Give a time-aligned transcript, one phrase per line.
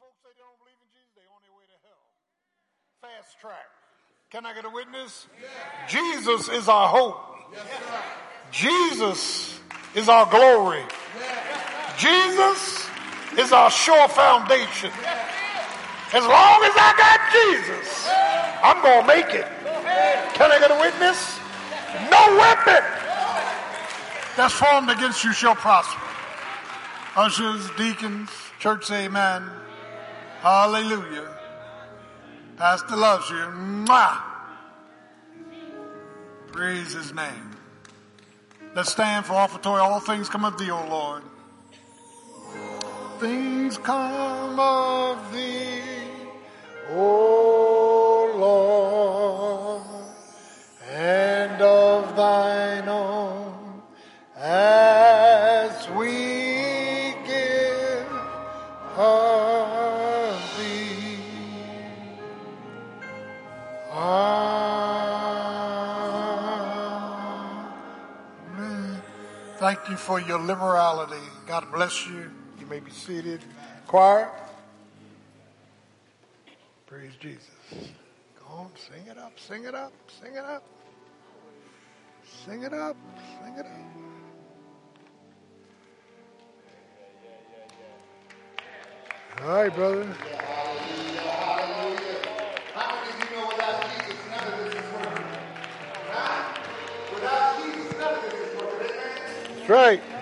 [0.00, 2.04] folks say they don't believe in Jesus, they on their way to hell.
[3.00, 3.68] Fast track.
[4.30, 5.26] Can I get a witness?
[5.40, 5.50] Yes.
[5.90, 7.20] Jesus is our hope.
[7.52, 7.66] Yes,
[8.50, 9.60] Jesus
[9.94, 10.82] is our glory.
[11.18, 12.00] Yes.
[12.00, 12.88] Jesus
[13.38, 14.90] is our sure foundation.
[16.12, 18.08] As long as I got Jesus,
[18.62, 19.46] I'm going to make it.
[20.34, 21.38] Can I get a witness?
[22.10, 22.82] No weapon
[24.36, 26.00] that's formed against you shall prosper.
[27.16, 29.44] Ushers, deacons, church say amen.
[30.44, 31.30] Hallelujah.
[32.58, 33.36] Pastor loves you.
[33.36, 34.20] Mwah.
[36.52, 37.56] Praise his name.
[38.74, 39.80] Let's stand for offertory.
[39.80, 41.22] All things come of thee, O Lord.
[43.20, 45.80] Things come of thee,
[46.90, 47.83] O
[69.84, 71.20] Thank you for your liberality.
[71.46, 72.30] God bless you.
[72.58, 73.42] You may be seated.
[73.86, 74.30] Choir.
[76.86, 77.50] Praise Jesus.
[78.40, 80.64] Go on, sing it up, sing it up, sing it up.
[82.46, 82.96] Sing it up,
[83.42, 83.72] sing it up.
[89.42, 90.16] All right, brother.
[99.66, 100.13] That's right.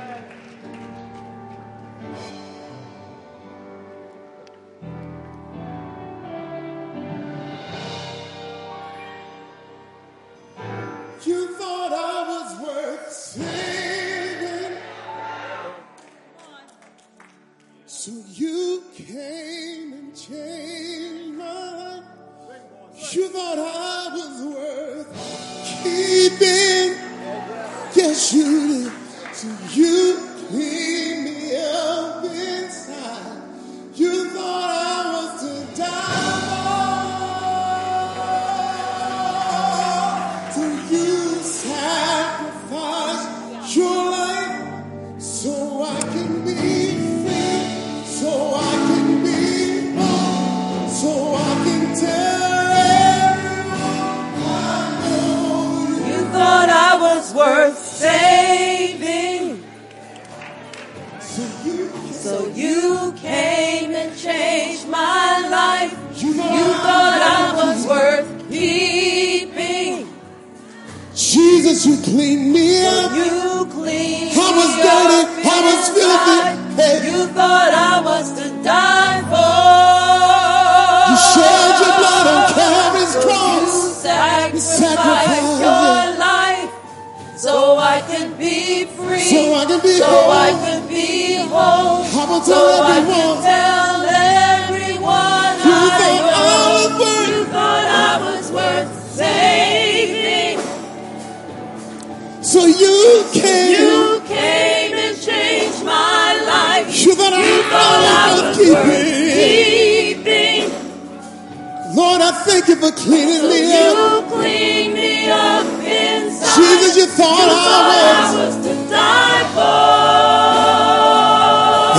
[112.52, 113.96] Thank you for cleaning So me up.
[113.96, 116.56] you cleaned me up inside.
[116.60, 117.80] Jesus, you thought You I
[118.12, 120.92] I was to die for.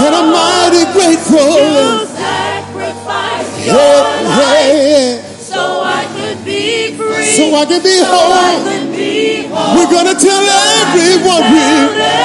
[0.05, 1.57] And I'm mighty grateful.
[1.57, 7.33] You sacrificed your Yeah, life yeah, so I could be free.
[7.33, 8.61] So I can be So I whole.
[8.69, 9.73] could be whole.
[9.75, 10.43] We're gonna tell
[10.85, 12.22] everyone we.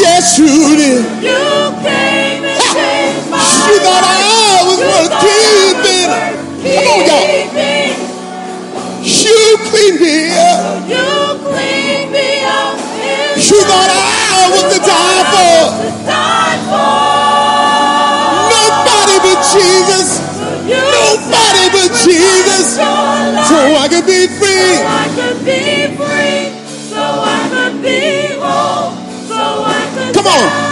[0.00, 0.48] Yes, you
[0.80, 1.04] did.
[1.20, 1.44] You
[1.84, 6.10] came and ah, changed my You thought I was You worth thought I was keeping.
[6.60, 7.40] Come on, y'all.
[9.00, 9.38] You
[9.68, 10.88] cleaned me up.
[10.88, 11.08] You
[11.44, 12.76] cleaned me up.
[13.36, 15.72] You thought I was to die for.
[15.80, 17.20] To die for.
[18.52, 20.08] Nobody but Jesus.
[20.68, 22.76] Nobody but Jesus.
[22.76, 24.76] So I can be so.
[24.84, 26.19] I could be free.
[30.30, 30.69] On.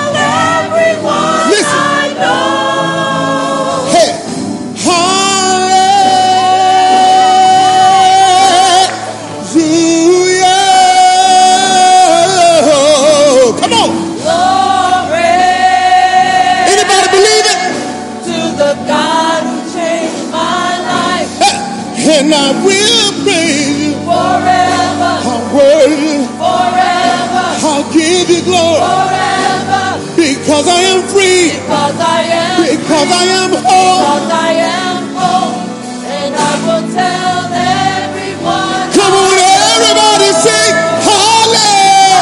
[33.08, 34.04] Because I am whole.
[34.04, 35.56] Because I am whole,
[36.04, 38.92] and I will tell everyone.
[38.92, 39.38] Come on,
[39.72, 40.76] everybody sing
[41.08, 42.20] hallelujah.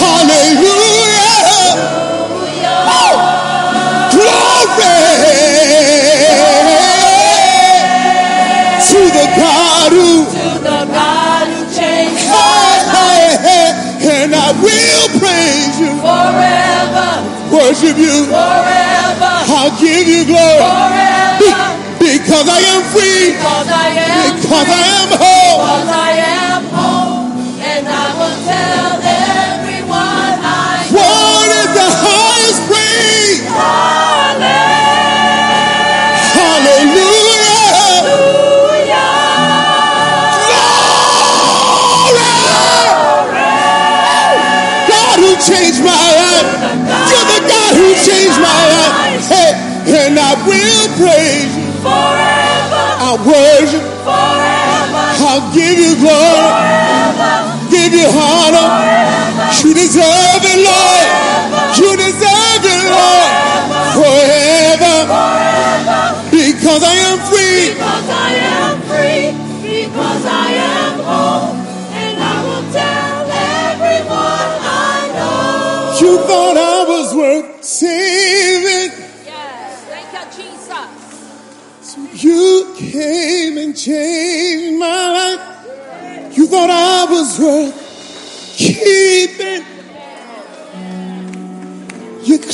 [0.00, 1.26] Hallelujah.
[4.16, 4.88] Glory
[8.88, 11.28] to the God who To the God
[14.10, 16.67] and I will praise you, forever,
[17.50, 18.26] worship you.
[18.28, 21.64] forever, I'll give you glory forever.
[21.98, 26.37] because I am free, Because I am because I am whole.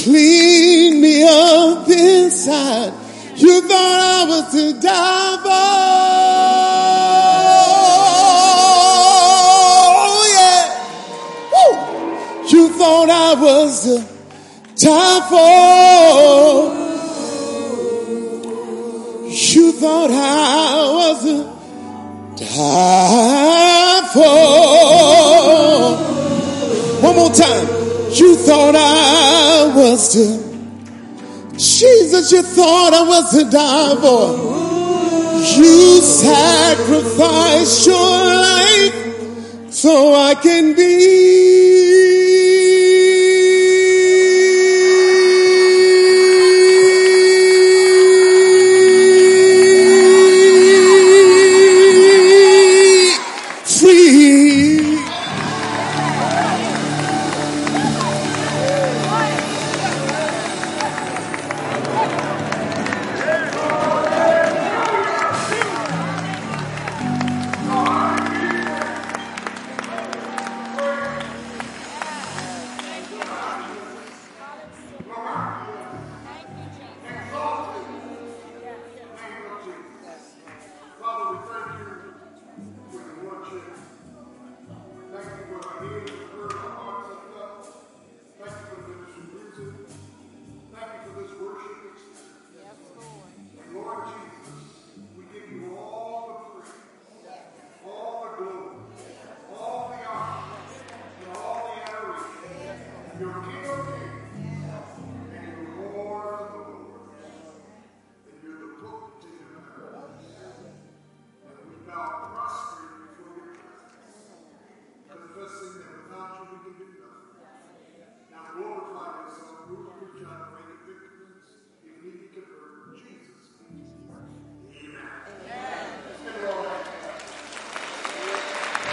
[0.05, 2.93] You cleaned me up inside.
[3.37, 5.49] You thought I was to die for.
[9.97, 10.65] Oh, yeah.
[11.53, 11.73] Woo.
[12.51, 14.05] You thought I was to
[14.85, 16.75] die for.
[19.31, 20.13] You thought I
[20.93, 21.37] was a
[22.37, 24.37] die for.
[27.07, 27.84] One more time.
[28.15, 31.57] You thought I was to.
[31.59, 34.37] Jesus, you thought I was to die for.
[35.61, 42.24] You sacrificed your life so I can be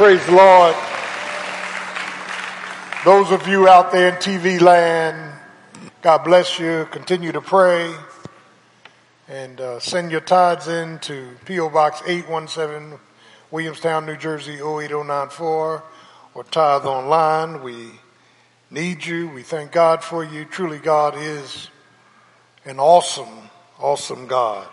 [0.01, 0.75] Praise the Lord.
[3.05, 5.39] Those of you out there in TV land,
[6.01, 6.87] God bless you.
[6.89, 7.93] Continue to pray
[9.27, 11.69] and uh, send your tithes in to P.O.
[11.69, 12.97] Box 817,
[13.51, 15.83] Williamstown, New Jersey 08094,
[16.33, 17.61] or tithe online.
[17.61, 17.91] We
[18.71, 19.29] need you.
[19.29, 20.45] We thank God for you.
[20.45, 21.69] Truly, God is
[22.65, 24.67] an awesome, awesome God.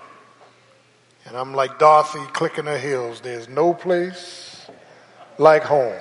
[1.26, 3.20] And I'm like Dorothy clicking her heels.
[3.20, 4.48] There's no place
[5.38, 5.95] like home.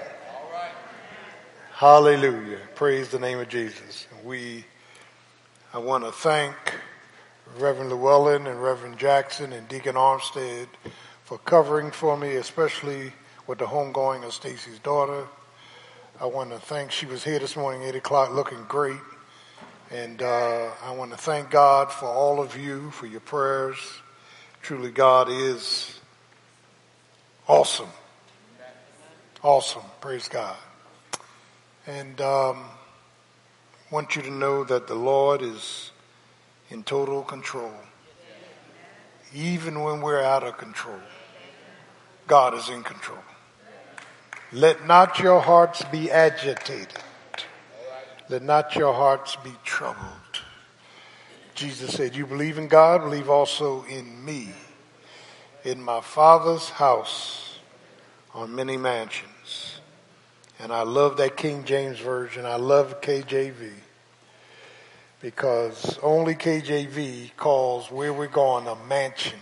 [1.74, 2.58] Hallelujah.
[2.74, 4.08] Praise the name of Jesus.
[4.26, 4.66] We,
[5.72, 6.56] I want to thank
[7.60, 10.68] Reverend Llewellyn and Reverend Jackson and Deacon Armstead
[11.24, 13.14] for covering for me, especially
[13.46, 15.28] with the homegoing of Stacy's daughter.
[16.20, 18.98] I want to thank, she was here this morning, 8 o'clock, looking great.
[19.92, 23.78] And uh, I want to thank God for all of you, for your prayers.
[24.64, 26.00] Truly, God is
[27.48, 27.88] awesome.
[29.44, 29.84] Awesome.
[30.02, 30.56] Praise God.
[31.86, 32.66] And um,
[33.92, 35.92] want you to know that the Lord is
[36.70, 37.72] in total control.
[39.36, 41.00] Even when we're out of control,
[42.26, 43.20] God is in control.
[44.52, 46.98] Let not your hearts be agitated.
[48.30, 50.04] Let not your hearts be troubled.
[51.54, 54.50] Jesus said, You believe in God, believe also in me.
[55.64, 57.47] In my Father's house
[58.38, 59.82] are many mansions.
[60.60, 62.46] And I love that King James Version.
[62.46, 63.72] I love KJV
[65.22, 69.40] because only KJV calls where we're going a mansion.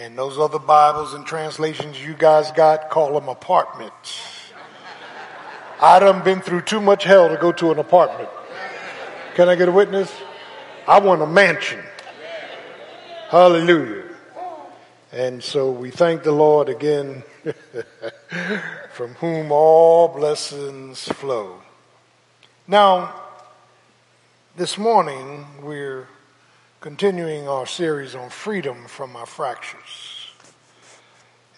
[0.00, 4.20] And those other Bibles and translations you guys got call them apartments.
[5.80, 8.30] I done been through too much hell to go to an apartment.
[9.36, 10.12] Can I get a witness?
[10.88, 11.82] I want a mansion.
[13.28, 14.11] Hallelujah.
[15.12, 17.22] And so we thank the Lord again,
[18.94, 21.60] from whom all blessings flow.
[22.66, 23.14] Now,
[24.56, 26.08] this morning we're
[26.80, 30.32] continuing our series on freedom from our fractures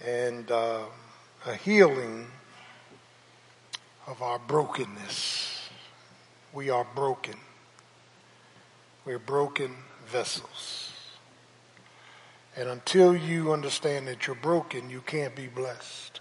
[0.04, 0.80] and uh,
[1.46, 2.26] a healing
[4.08, 5.68] of our brokenness.
[6.52, 7.36] We are broken.
[9.04, 9.76] We're broken
[10.08, 10.83] vessels.
[12.56, 16.20] And until you understand that you're broken, you can't be blessed.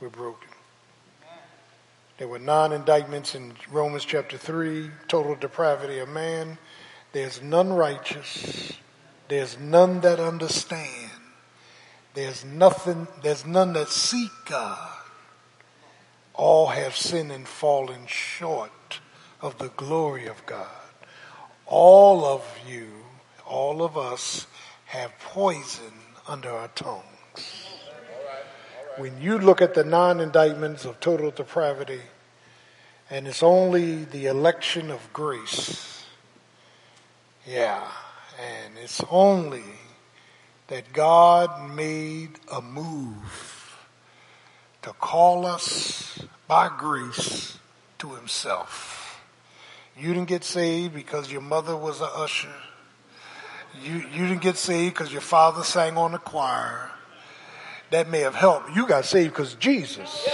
[0.00, 0.48] We're broken.
[2.18, 6.58] There were nine indictments in Romans chapter 3, total depravity of man.
[7.12, 8.72] There's none righteous.
[9.28, 11.10] There's none that understand.
[12.14, 14.98] There's nothing, there's none that seek God.
[16.34, 19.00] All have sinned and fallen short
[19.40, 20.68] of the glory of God.
[21.66, 22.88] All of you,
[23.46, 24.46] all of us
[24.92, 25.90] have poison
[26.28, 27.66] under our tongues.
[28.98, 32.02] When you look at the nine indictments of total depravity,
[33.08, 36.04] and it's only the election of grace,
[37.46, 37.88] yeah,
[38.38, 39.64] and it's only
[40.66, 43.78] that God made a move
[44.82, 47.56] to call us by grace
[47.98, 49.22] to himself.
[49.98, 52.52] You didn't get saved because your mother was an usher.
[53.80, 56.90] You, you didn't get saved because your father sang on the choir.
[57.90, 58.74] That may have helped.
[58.74, 60.28] You got saved because Jesus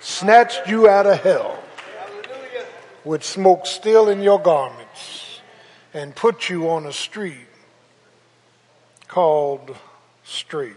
[0.00, 1.62] snatched you out of hell
[3.04, 5.40] with smoke still in your garments
[5.94, 7.48] and put you on a street
[9.08, 9.76] called
[10.24, 10.76] Straight.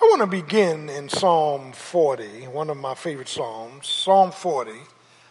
[0.00, 3.86] I want to begin in Psalm 40, one of my favorite Psalms.
[3.86, 4.72] Psalm 40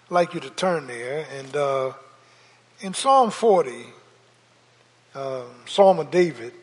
[0.10, 1.26] I'd like you to turn there.
[1.38, 1.92] And uh,
[2.80, 3.88] in Psalm 40,
[5.18, 6.54] uh, Psalm of David,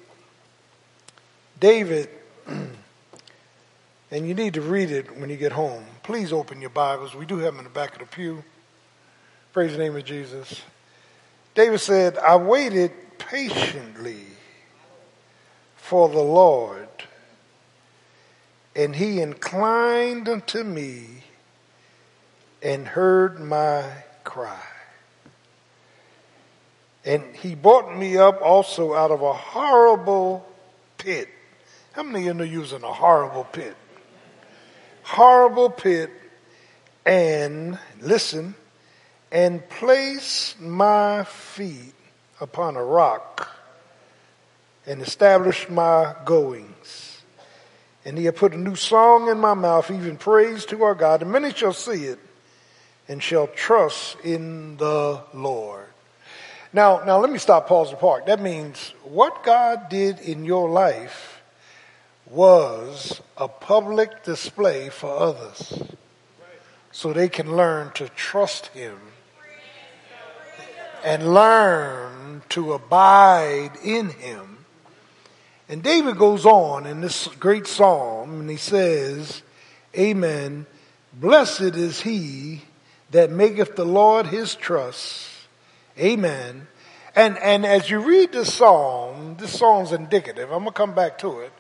[1.59, 2.09] David,
[2.47, 5.85] and you need to read it when you get home.
[6.05, 7.17] Please open your Bibles.
[7.17, 8.45] We do have them in the back of the pew.
[9.53, 10.63] Praise the name of Jesus.
[11.57, 14.23] David said, I waited patiently
[15.77, 16.89] for the Lord,
[18.77, 21.25] and he inclined unto me
[22.63, 23.85] and heard my
[24.23, 24.74] cry.
[27.05, 30.47] And he brought me up also out of a horrible
[30.97, 31.29] pit.
[31.93, 33.77] How many of you know using a horrible pit?
[35.03, 36.11] Horrible pit,
[37.05, 38.55] and listen,
[39.31, 41.95] and placed my feet
[42.41, 43.55] upon a rock
[44.87, 47.23] and established my goings.
[48.05, 51.23] And he had put a new song in my mouth, even praise to our God,
[51.23, 52.19] and many shall see it
[53.09, 55.84] and shall trust in the Lord.
[56.75, 58.27] Now, now let me stop, pause the park.
[58.27, 61.41] That means what God did in your life
[62.27, 65.85] was a public display for others
[66.91, 68.99] so they can learn to trust Him
[71.05, 74.65] and learn to abide in Him.
[75.69, 79.43] And David goes on in this great psalm and he says,
[79.97, 80.67] Amen.
[81.13, 82.63] Blessed is he
[83.13, 85.34] that maketh the Lord his trust.
[85.99, 86.67] Amen.
[87.17, 90.51] And, and as you read this psalm, this psalm's indicative.
[90.51, 91.53] I'm going to come back to it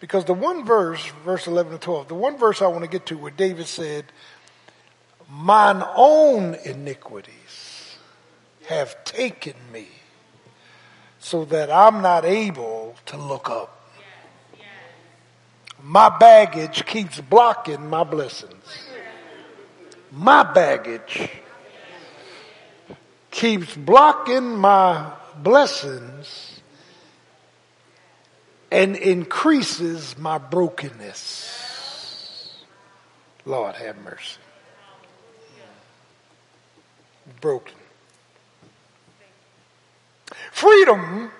[0.00, 3.06] because the one verse, verse 11 and 12, the one verse I want to get
[3.06, 4.04] to where David said,
[5.28, 7.96] mine own iniquities
[8.66, 9.88] have taken me
[11.18, 13.70] so that I'm not able to look up.
[15.82, 18.88] My baggage keeps blocking my blessings
[20.16, 21.28] my baggage
[23.34, 26.60] keeps blocking my blessings
[28.70, 31.50] and increases my brokenness.
[33.44, 34.38] Lord, have mercy.
[37.40, 37.74] Broken.
[40.52, 41.32] Freedom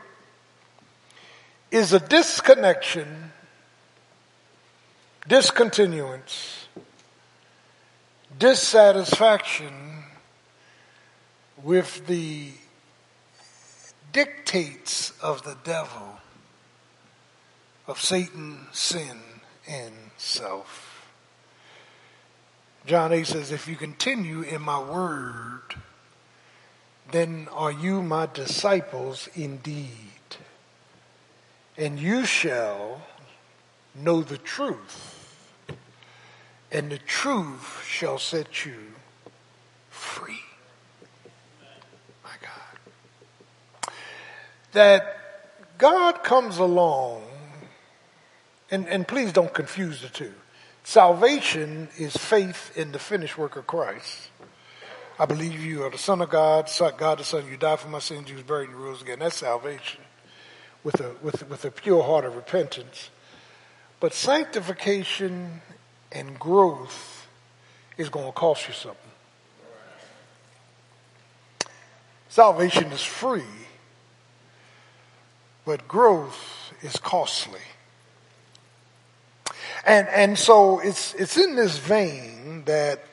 [1.71, 3.31] is a disconnection,
[5.29, 6.67] discontinuance,
[8.37, 10.05] dissatisfaction
[11.65, 12.51] with the
[14.13, 16.21] dictates of the devil,
[17.89, 19.19] of Satan, sin,
[19.67, 21.11] and self.
[22.87, 25.75] John 8 says, If you continue in my word,
[27.11, 29.91] then are you my disciples indeed
[31.77, 33.03] and you shall
[33.95, 35.67] know the truth,
[36.71, 38.77] and the truth shall set you
[39.91, 40.43] free.
[42.23, 43.93] My God.
[44.75, 45.17] That
[45.79, 47.23] God comes along,
[48.71, 50.33] and, and please don't confuse the two.
[50.85, 54.29] Salvation is faith in the finished work of Christ.
[55.19, 57.45] I believe you are the Son of God, God the Son.
[57.49, 59.21] You died for my sins, you was buried and rose again.
[59.21, 60.03] That's salvation
[60.83, 63.11] with a, with, with a pure heart of repentance.
[64.01, 65.63] But sanctification
[66.13, 67.27] and growth
[67.97, 69.01] is going to cost you something.
[72.29, 73.43] Salvation is free,
[75.65, 77.61] but growth is costly.
[79.87, 83.05] And, and so it's, it's in this vein that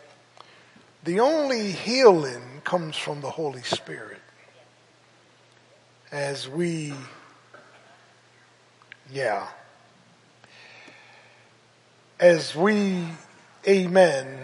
[1.03, 4.19] the only healing comes from the Holy Spirit.
[6.11, 6.93] As we
[9.11, 9.47] yeah.
[12.19, 13.05] As we,
[13.67, 14.37] amen,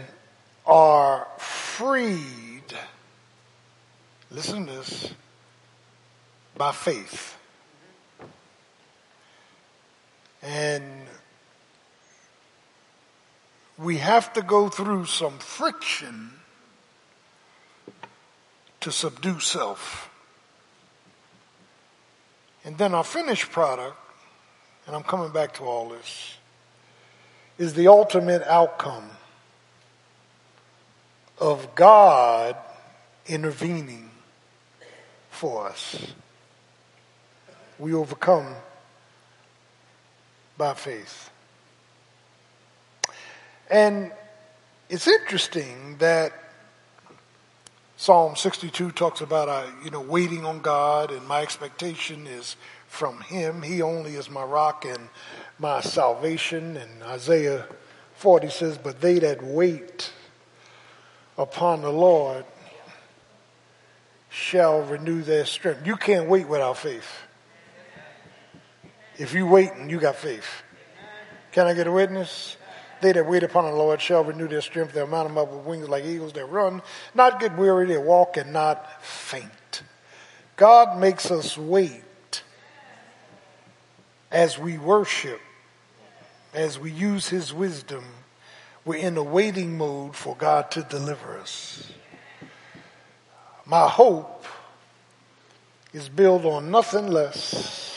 [0.66, 2.64] are freed,
[4.30, 5.14] listen to this,
[6.58, 7.37] by faith.
[10.42, 10.84] And
[13.78, 16.32] we have to go through some friction
[18.82, 20.10] to subdue self.
[22.64, 23.98] And then our finished product
[24.88, 26.38] and I'm coming back to all this,
[27.58, 29.10] is the ultimate outcome
[31.40, 32.56] of God
[33.28, 34.10] intervening
[35.30, 36.14] for us.
[37.78, 38.56] We overcome
[40.58, 41.30] by faith.
[43.70, 44.12] And
[44.90, 46.34] it's interesting that
[47.98, 52.56] Psalm 62 talks about, uh, you know, waiting on God, and my expectation is
[52.88, 53.62] from him.
[53.62, 55.10] He only is my rock and
[55.60, 56.78] my salvation.
[56.78, 57.66] And Isaiah
[58.16, 60.12] 40 says, But they that wait
[61.38, 62.46] upon the Lord
[64.30, 65.86] shall renew their strength.
[65.86, 67.27] You can't wait without faith.
[69.18, 70.64] If you wait and you got faith.
[71.52, 72.56] Can I get a witness?
[73.02, 74.94] They that wait upon the Lord shall renew their strength.
[74.94, 76.34] They'll mount them up with wings like eagles.
[76.34, 76.82] They run,
[77.14, 77.88] not get weary.
[77.88, 79.84] They walk and not faint.
[80.56, 82.04] God makes us wait
[84.32, 85.40] as we worship,
[86.54, 88.04] as we use His wisdom,
[88.84, 91.92] we're in a waiting mode for God to deliver us.
[93.66, 94.46] My hope
[95.94, 97.97] is built on nothing less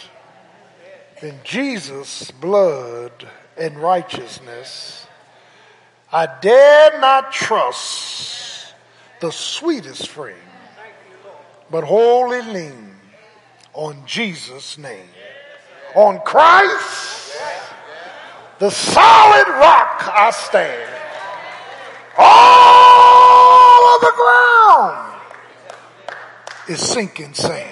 [1.21, 3.13] than Jesus' blood
[3.57, 5.07] and righteousness.
[6.13, 8.75] I dare not trust
[9.21, 10.37] the sweetest frame,
[11.71, 12.95] but wholly lean
[13.75, 15.09] on Jesus' name
[15.95, 17.37] on Christ,
[18.59, 20.91] the solid rock I stand.
[22.19, 25.21] All of the ground
[26.69, 27.70] is sinking sand.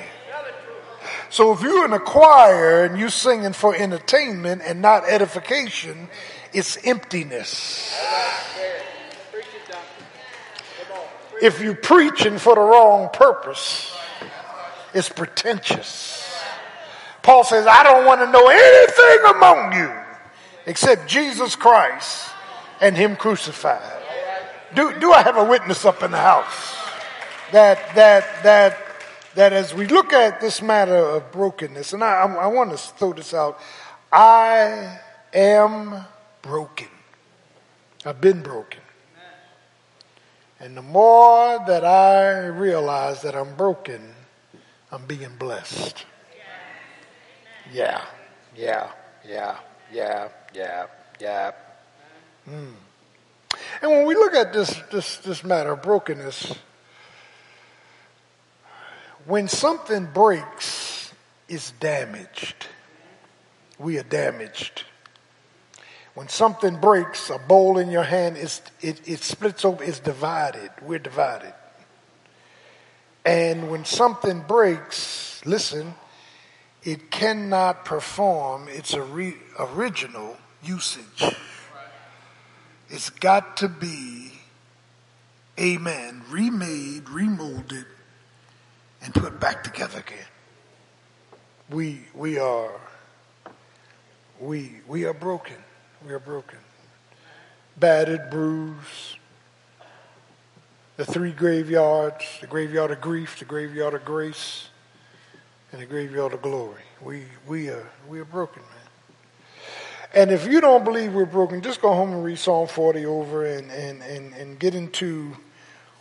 [1.30, 6.08] So if you're in a choir and you're singing for entertainment and not edification,
[6.52, 7.94] it's emptiness.
[11.40, 13.96] If you're preaching for the wrong purpose,
[14.94, 16.24] it's pretentious.
[17.22, 19.92] Paul says, I don't want to know anything among you
[20.66, 22.30] except Jesus Christ
[22.80, 23.82] and Him crucified.
[24.74, 26.76] Do, do I have a witness up in the house?
[27.52, 28.78] That, that, that,
[29.38, 32.76] that as we look at this matter of brokenness, and I, I, I want to
[32.76, 33.60] throw this out,
[34.10, 34.98] I
[35.32, 35.94] am
[36.42, 36.88] broken.
[38.04, 38.80] I've been broken.
[40.58, 44.12] And the more that I realize that I'm broken,
[44.90, 46.04] I'm being blessed.
[47.72, 48.02] Yeah,
[48.56, 48.90] yeah,
[49.24, 49.58] yeah,
[49.92, 50.86] yeah, yeah,
[51.20, 51.52] yeah.
[52.50, 52.72] Mm.
[53.82, 56.56] And when we look at this, this, this matter of brokenness,
[59.28, 61.12] when something breaks,
[61.48, 62.66] it's damaged.
[63.78, 64.84] we are damaged.
[66.14, 70.70] When something breaks, a bowl in your hand, is, it, it splits open, it's divided.
[70.82, 71.52] We're divided.
[73.24, 75.94] And when something breaks, listen,
[76.82, 81.36] it cannot perform its ori- original usage.
[82.88, 84.32] It's got to be,
[85.60, 87.84] amen, remade, remolded,
[89.02, 90.26] and put back together again.
[91.70, 92.80] We, we are,
[94.40, 95.56] we, we are broken.
[96.06, 96.58] We are broken.
[97.76, 99.16] Battered, bruised.
[100.96, 104.68] The three graveyards, the graveyard of grief, the graveyard of grace,
[105.70, 106.82] and the graveyard of glory.
[107.02, 108.88] We, we, are, we are broken, man.
[110.14, 113.44] And if you don't believe we're broken, just go home and read Psalm 40 over
[113.44, 115.36] and, and, and, and get into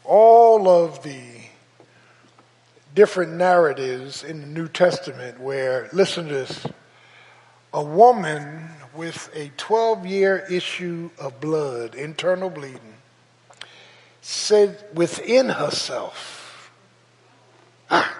[0.05, 1.19] all of the
[2.97, 6.65] different narratives in the New Testament where, listen to this,
[7.71, 12.95] a woman with a 12 year issue of blood, internal bleeding,
[14.21, 16.71] said within herself,
[17.91, 18.19] ah,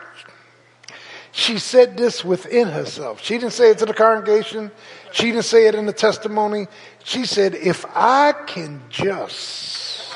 [1.31, 3.23] she said this within herself.
[3.23, 4.69] She didn't say it to the congregation.
[5.11, 6.67] She didn't say it in the testimony.
[7.03, 10.13] She said, if I can just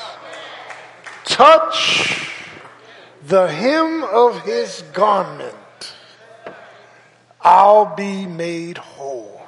[1.24, 2.31] touch
[3.26, 5.54] the hem of his garment,
[7.40, 9.40] I'll be made whole.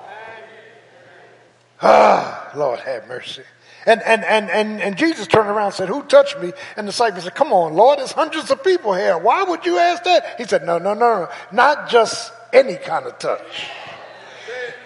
[1.83, 3.43] Ah, Lord have mercy.
[3.87, 6.53] And, and, and, and, and Jesus turned around and said, Who touched me?
[6.77, 9.19] And the disciples said, Come on, Lord, there's hundreds of people here.
[9.19, 10.37] Why would you ask that?
[10.39, 11.29] He said, No, no, no, no.
[11.53, 13.69] Not just any kind of touch.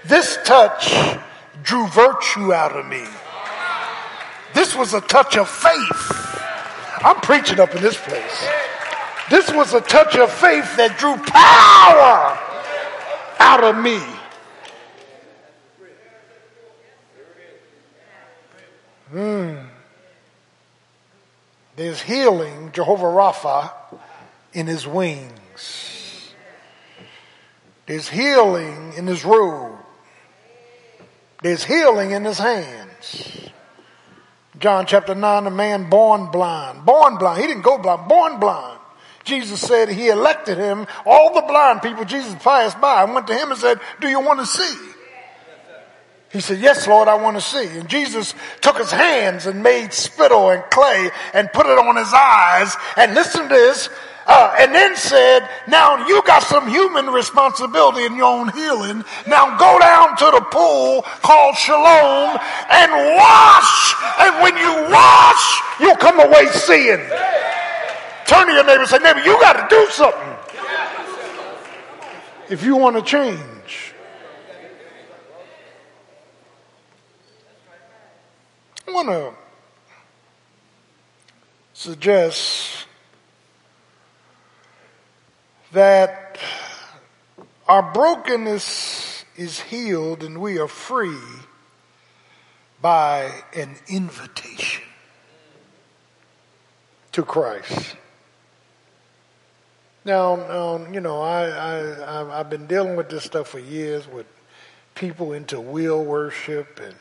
[0.05, 0.93] This touch
[1.63, 3.05] drew virtue out of me.
[4.55, 6.29] This was a touch of faith.
[7.05, 8.49] I'm preaching up in this place.
[9.31, 12.39] This was a touch of faith that drew power
[13.39, 14.01] out of me.
[19.13, 19.67] Mm.
[21.77, 23.71] There's healing, Jehovah Rapha,
[24.53, 26.33] in his wings.
[27.87, 29.79] There's healing in his robe.
[31.43, 33.51] There's healing in his hands.
[34.59, 36.85] John chapter 9, a man born blind.
[36.85, 37.41] Born blind.
[37.41, 38.78] He didn't go blind, born blind.
[39.25, 40.87] Jesus said he elected him.
[41.05, 44.21] All the blind people Jesus passed by and went to him and said, Do you
[44.21, 44.89] want to see?
[46.31, 47.67] He said, Yes, Lord, I want to see.
[47.79, 52.13] And Jesus took his hands and made spittle and clay and put it on his
[52.13, 52.77] eyes.
[52.97, 53.89] And listen to this.
[54.27, 59.03] Uh, and then said, Now you got some human responsibility in your own healing.
[59.27, 62.39] Now go down to the pool called Siloam
[62.71, 63.95] and wash.
[64.21, 67.01] And when you wash, you'll come away seeing.
[68.29, 70.35] Turn to your neighbor and say, Neighbor, you got to do something
[72.51, 73.95] if you want to change.
[78.87, 79.33] I want to
[81.73, 82.85] suggest
[85.73, 86.39] that
[87.67, 91.17] our brokenness is healed and we are free
[92.83, 94.85] by an invitation
[97.13, 97.97] to Christ.
[100.05, 104.27] Now, now you know, I, I, I've been dealing with this stuff for years with
[104.95, 106.95] people into will worship and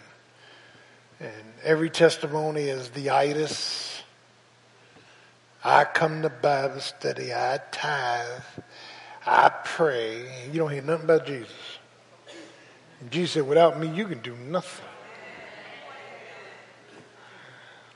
[1.20, 4.04] and every testimony is the itis.
[5.64, 8.44] I come to Bible study, I tithe,
[9.26, 10.48] I pray.
[10.52, 11.52] You don't hear nothing about Jesus.
[13.02, 14.86] And Jesus said, without me, you can do nothing.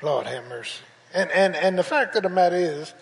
[0.01, 0.81] Lord have mercy.
[1.13, 2.93] And, and, and the fact of the matter is,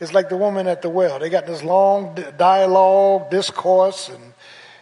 [0.00, 1.18] it's like the woman at the well.
[1.18, 4.34] They got this long dialogue, discourse, and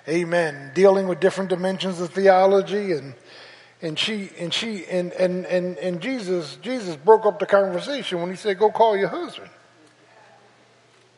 [0.08, 3.14] amen, dealing with different dimensions of theology and
[3.82, 8.30] and she and she and and and, and Jesus Jesus broke up the conversation when
[8.30, 9.50] he said, Go call your husband.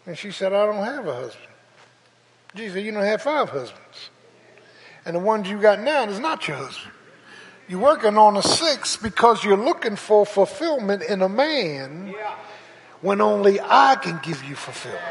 [0.04, 1.46] And she said, I don't have a husband.
[2.54, 4.10] Jesus said, You don't have five husbands.
[5.04, 6.92] And the ones you got now is not your husband.
[7.68, 12.14] You're working on a six because you're looking for fulfillment in a man
[13.00, 15.02] when only I can give you fulfillment.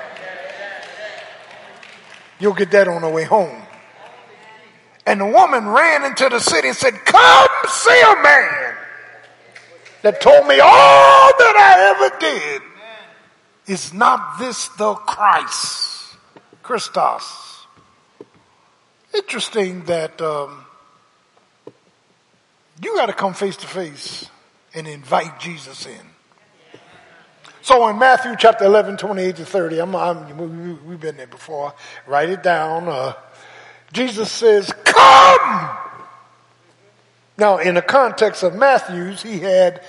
[2.40, 3.62] You'll get that on the way home.
[5.06, 8.76] And the woman ran into the city and said, Come see a man
[10.02, 12.62] that told me all that I ever did.
[13.68, 16.16] Is not this the Christ?
[16.62, 17.66] Christos.
[19.14, 20.66] Interesting that um,
[22.82, 24.30] you got to come face to face
[24.74, 26.15] and invite Jesus in.
[27.66, 31.74] So in Matthew chapter 11, 28 to 30, I'm, I'm, we, have been there before.
[32.06, 32.88] Write it down.
[32.88, 33.14] Uh,
[33.92, 34.96] Jesus says, Come
[35.46, 35.78] come.
[37.40, 39.82] Now, in the context of Matthew's, he had,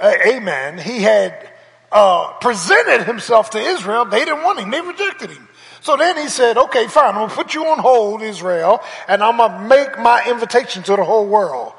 [0.00, 1.46] uh, amen, he had
[1.92, 4.06] uh, presented himself to Israel.
[4.06, 4.70] They didn't want him.
[4.70, 5.46] They rejected him.
[5.82, 9.22] So then he said, okay, fine, I'm going to put you on hold, Israel, and
[9.22, 11.74] I'm going to make my invitation to the whole world.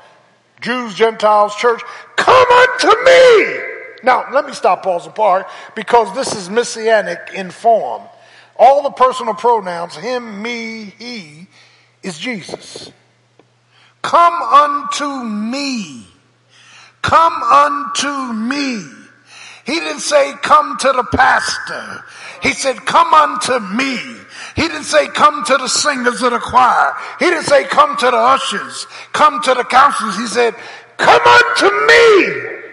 [0.62, 1.82] Jews, Gentiles, church,
[2.16, 3.75] come unto me.
[4.06, 8.04] Now, let me stop, pause, apart because this is messianic in form.
[8.56, 11.48] All the personal pronouns, him, me, he,
[12.04, 12.92] is Jesus.
[14.04, 16.06] Come unto me.
[17.02, 18.86] Come unto me.
[19.66, 22.06] He didn't say come to the pastor.
[22.44, 23.98] He said come unto me.
[24.56, 26.96] He didn't say come to the singers of the choir.
[27.18, 28.86] He didn't say come to the ushers.
[29.12, 30.18] Come to the counselors.
[30.18, 30.54] He said
[30.98, 32.65] come unto me.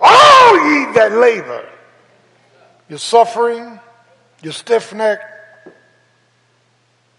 [0.00, 1.68] All ye that labor.
[2.88, 3.78] You're suffering.
[4.42, 5.24] You're stiff necked.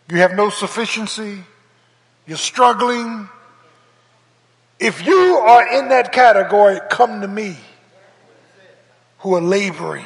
[0.10, 1.44] You have no sufficiency.
[2.26, 3.30] You're struggling.
[4.80, 7.56] If you are in that category, come to me
[9.20, 10.06] who are laboring.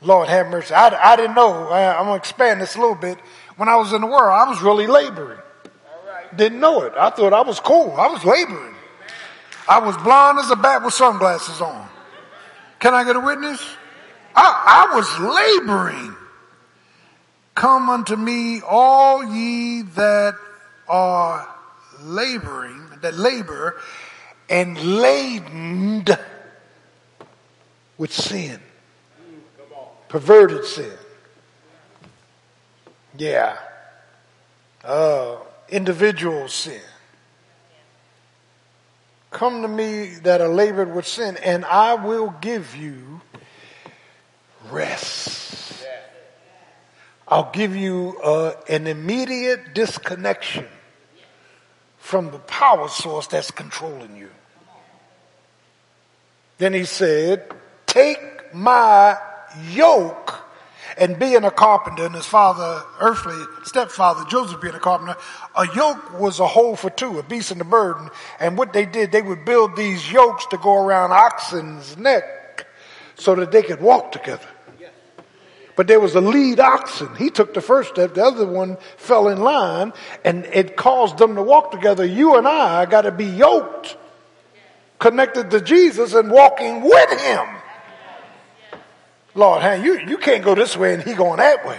[0.00, 0.74] Lord have mercy.
[0.74, 1.68] I, I didn't know.
[1.68, 3.18] I, am going to expand this a little bit.
[3.56, 5.38] When I was in the world, I was really laboring.
[6.34, 6.94] Didn't know it.
[6.96, 7.94] I thought I was cool.
[7.96, 8.74] I was laboring.
[9.68, 11.88] I was blind as a bat with sunglasses on.
[12.80, 13.64] Can I get a witness?
[14.34, 16.16] I, I was laboring.
[17.54, 20.34] Come unto me, all ye that
[20.88, 21.48] are
[22.00, 23.80] laboring, that labor,
[24.48, 26.04] and laden
[27.98, 28.60] with sin.
[30.08, 30.92] Perverted sin.
[33.16, 33.58] Yeah.
[34.84, 35.36] Uh,
[35.68, 36.80] individual sin.
[39.32, 43.22] Come to me that are labored with sin, and I will give you
[44.70, 45.84] rest.
[47.26, 50.66] I'll give you uh, an immediate disconnection
[51.96, 54.28] from the power source that's controlling you.
[56.58, 57.50] Then he said,
[57.86, 59.16] Take my
[59.70, 60.41] yoke.
[60.96, 65.16] And being a carpenter, and his father, earthly stepfather, Joseph being a carpenter,
[65.56, 68.10] a yoke was a hole for two, a beast and a burden.
[68.38, 72.66] And what they did, they would build these yokes to go around oxen's neck
[73.14, 74.48] so that they could walk together.
[75.74, 77.14] But there was a lead oxen.
[77.16, 78.14] He took the first step.
[78.14, 79.92] The other one fell in line
[80.24, 82.04] and it caused them to walk together.
[82.04, 83.96] You and I got to be yoked,
[84.98, 87.46] connected to Jesus and walking with him.
[89.34, 91.78] Lord, hey, you, you can't go this way and he going that way.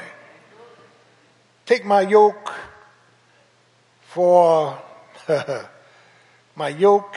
[1.65, 2.53] Take my yoke
[4.07, 4.81] for
[6.55, 7.15] my yoke,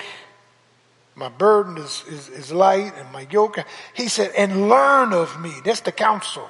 [1.14, 3.58] my burden is, is, is light and my yoke.
[3.94, 5.52] He said, and learn of me.
[5.64, 6.48] That's the counsel.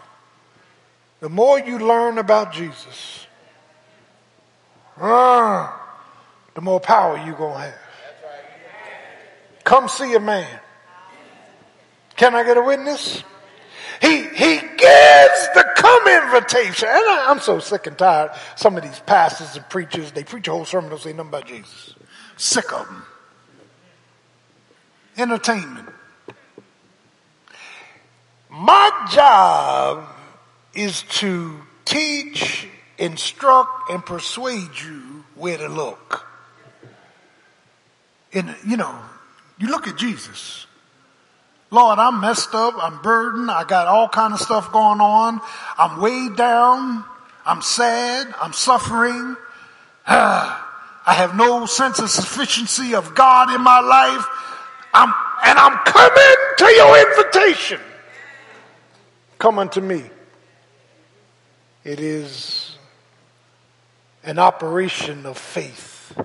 [1.21, 3.27] The more you learn about Jesus,
[5.01, 5.73] uh,
[6.55, 7.79] the more power you're going to have.
[9.65, 10.61] Come see a man.
[12.17, 13.23] Can I get a witness?
[14.01, 16.89] He, he gives the come invitation.
[16.89, 18.33] And I, am so sick and tired.
[18.57, 21.47] Some of these pastors and preachers, they preach a whole sermon, don't say nothing about
[21.47, 21.95] Jesus.
[22.37, 23.05] Sick of them.
[25.17, 25.89] Entertainment.
[28.51, 30.07] My job
[30.75, 36.27] is to teach, instruct, and persuade you where to look.
[38.33, 38.95] And, you know,
[39.59, 40.66] you look at Jesus.
[41.71, 42.75] Lord, I'm messed up.
[42.79, 43.51] I'm burdened.
[43.51, 45.41] I got all kind of stuff going on.
[45.79, 47.05] I'm weighed down.
[47.45, 48.33] I'm sad.
[48.41, 49.37] I'm suffering.
[50.07, 54.27] I have no sense of sufficiency of God in my life.
[54.93, 55.13] I'm,
[55.45, 57.81] and I'm coming to your invitation.
[59.39, 60.05] Come unto me.
[61.85, 62.77] It is
[64.25, 66.19] an operation of faith.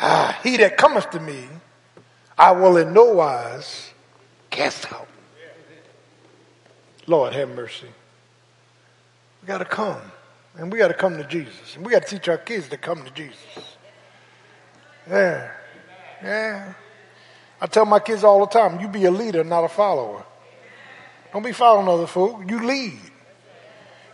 [0.00, 1.44] Ah, he that cometh to me,
[2.36, 3.92] I will in no wise
[4.50, 5.08] cast out.
[7.06, 7.88] Lord, have mercy.
[9.42, 10.00] We got to come.
[10.56, 11.76] And we got to come to Jesus.
[11.76, 13.76] And we got to teach our kids to come to Jesus.
[15.08, 15.50] Yeah.
[16.22, 16.72] Yeah.
[17.60, 20.24] I tell my kids all the time, you be a leader, not a follower.
[21.32, 22.48] Don't be following other folk.
[22.48, 22.98] You lead.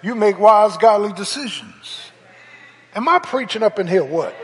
[0.02, 2.10] You make wise, godly decisions.
[2.94, 4.04] Am I preaching up in here?
[4.04, 4.34] What?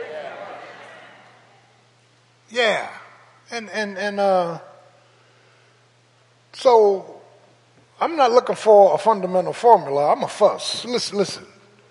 [2.49, 2.87] Yeah.
[3.51, 4.59] And, and, and, uh,
[6.53, 7.21] so
[7.99, 10.11] I'm not looking for a fundamental formula.
[10.11, 10.85] I'm a fuss.
[10.85, 11.45] Listen, listen.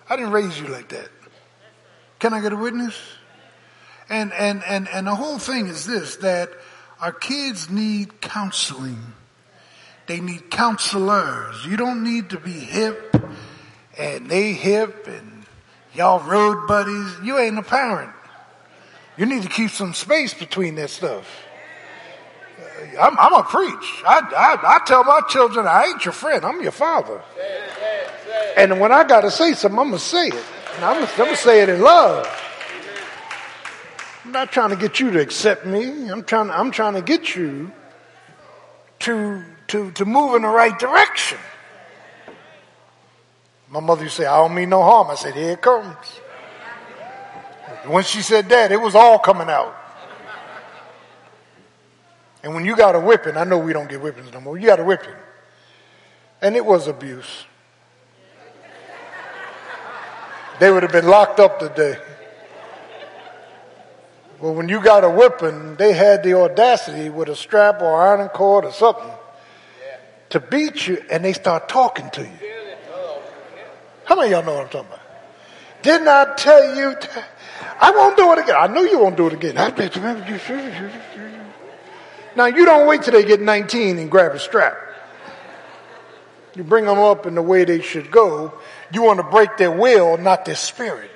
[0.09, 1.09] I didn't raise you like that.
[2.19, 2.99] Can I get a witness?
[4.09, 6.51] And, and, and, and the whole thing is this, that
[7.01, 9.13] our kids need counseling.
[10.07, 11.67] They need counselors.
[11.67, 13.17] You don't need to be hip
[13.99, 15.37] and they hip and
[15.97, 17.11] Y'all road buddies.
[17.23, 18.11] You ain't a parent.
[19.17, 21.27] You need to keep some space between that stuff.
[22.59, 24.03] Uh, I'm, I'm a preach.
[24.07, 26.45] I, I, I tell my children, I ain't your friend.
[26.45, 27.23] I'm your father.
[28.57, 30.45] And when I got to say something, I'm going to say it.
[30.75, 32.27] And I'm going to say it in love.
[34.25, 36.11] I'm not trying to get you to accept me.
[36.11, 37.71] I'm trying, I'm trying to get you
[39.01, 41.39] to, to, to move in the right direction.
[43.69, 45.11] My mother used to say, I don't mean no harm.
[45.11, 45.97] I said, here it comes.
[47.87, 49.75] When she said that, it was all coming out.
[52.43, 54.57] And when you got a whipping, I know we don't get whippings no more.
[54.57, 55.15] You got a whipping.
[56.41, 57.45] And it was abuse.
[60.59, 61.99] They would have been locked up today.
[64.41, 68.29] But when you got a whipping, they had the audacity with a strap or iron
[68.29, 69.11] cord or something
[70.31, 72.39] to beat you, and they start talking to you.
[74.05, 75.01] How many of y'all know what I'm talking about?
[75.83, 76.97] Didn't I tell you?
[77.01, 77.09] T-
[77.81, 78.57] I won't do it again.
[78.59, 79.57] I know you won't do it again.
[79.59, 80.03] I bet you.
[82.37, 84.77] Now you don't wait till they get 19 and grab a strap.
[86.55, 88.53] You bring them up in the way they should go.
[88.93, 91.11] You want to break their will, not their spirit.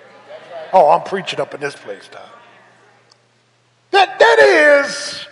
[0.73, 2.23] Oh, I'm preaching up in this place, Tom.
[3.91, 5.27] That that is,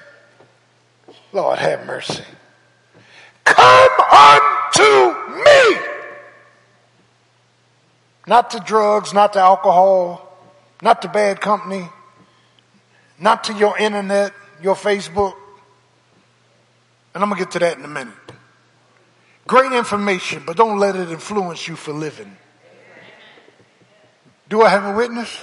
[1.32, 2.24] Lord have mercy.
[3.44, 5.78] Come unto me.
[8.26, 10.27] Not to drugs, not to alcohol,
[10.82, 11.88] not to bad company,
[13.18, 15.34] not to your internet, your Facebook.
[17.14, 18.14] And I'm going to get to that in a minute.
[19.46, 22.36] Great information, but don't let it influence you for living.
[24.48, 25.36] Do I have a witness?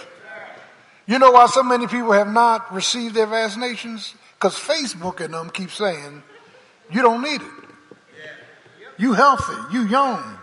[1.07, 4.13] You know why so many people have not received their vaccinations?
[4.33, 6.23] Because Facebook and them keep saying,
[6.91, 7.47] you don't need it.
[8.97, 10.37] You healthy, you young.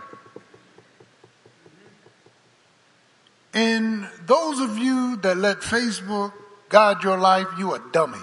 [3.53, 6.33] And those of you that let Facebook
[6.69, 8.17] guide your life, you a dummy.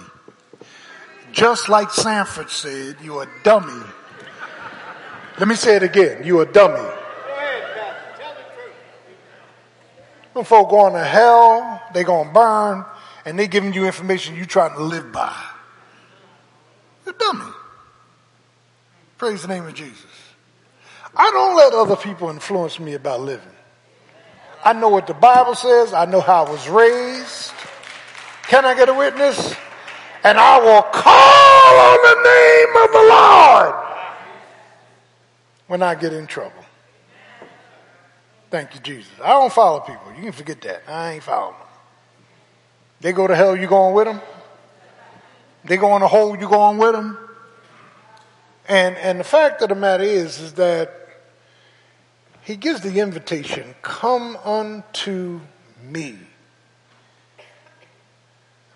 [1.31, 3.81] Just like Sanford said, you a dummy.
[5.39, 6.25] Let me say it again.
[6.25, 6.75] You a dummy.
[6.75, 7.63] Go ahead,
[8.17, 8.75] tell the truth.
[10.33, 12.85] When folk going to hell, they gonna burn,
[13.25, 15.33] and they giving you information you trying to live by.
[17.05, 17.51] You're dummy.
[19.17, 20.05] Praise the name of Jesus.
[21.15, 23.47] I don't let other people influence me about living.
[24.63, 25.93] I know what the Bible says.
[25.93, 27.51] I know how I was raised.
[28.43, 29.55] Can I get a witness?
[30.23, 33.75] And I will call on the name of the Lord
[35.67, 36.63] when I get in trouble.
[38.51, 39.11] Thank you, Jesus.
[39.23, 40.13] I don't follow people.
[40.15, 40.83] You can forget that.
[40.87, 41.67] I ain't following them.
[42.99, 44.21] They go to hell, you going with them?
[45.63, 47.17] They go in a hole, you going with them?
[48.67, 51.00] And, and the fact of the matter is, is that
[52.43, 55.41] he gives the invitation, come unto
[55.83, 56.17] me.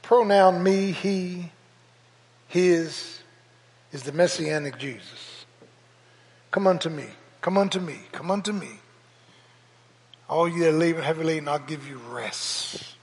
[0.02, 1.52] Pronoun me, he,
[2.48, 3.20] his,
[3.92, 5.46] is the messianic Jesus.
[6.52, 7.06] Come unto me,
[7.42, 8.70] come unto me, come unto me.
[10.30, 12.96] All you that labor heavy laden, I'll give you rest.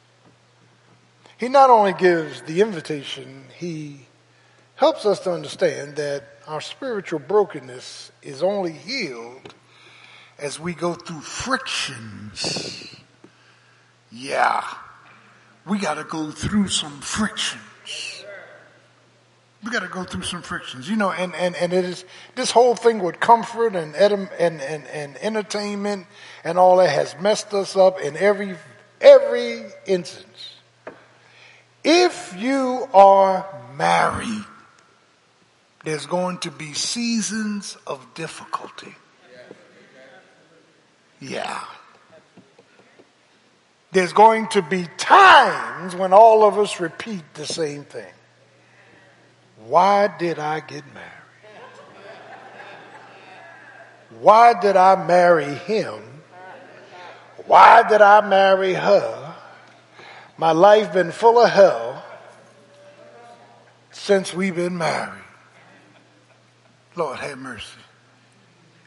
[1.38, 4.06] He not only gives the invitation, he
[4.76, 9.54] helps us to understand that our spiritual brokenness is only healed
[10.42, 12.96] as we go through frictions.
[14.10, 14.62] Yeah,
[15.66, 17.62] we got to go through some frictions.
[19.64, 22.50] We got to go through some frictions, you know, and, and, and it is this
[22.50, 26.08] whole thing with comfort and, and, and, and entertainment
[26.42, 28.56] and all that has messed us up in every,
[29.00, 30.56] every instance.
[31.84, 34.44] If you are married,
[35.84, 38.96] there's going to be seasons of difficulty.
[41.22, 41.62] Yeah.
[43.92, 48.12] There's going to be times when all of us repeat the same thing.
[49.66, 51.08] Why did I get married?
[54.18, 56.02] Why did I marry him?
[57.46, 59.34] Why did I marry her?
[60.36, 62.04] My life been full of hell
[63.92, 65.22] since we've been married.
[66.96, 67.81] Lord have mercy.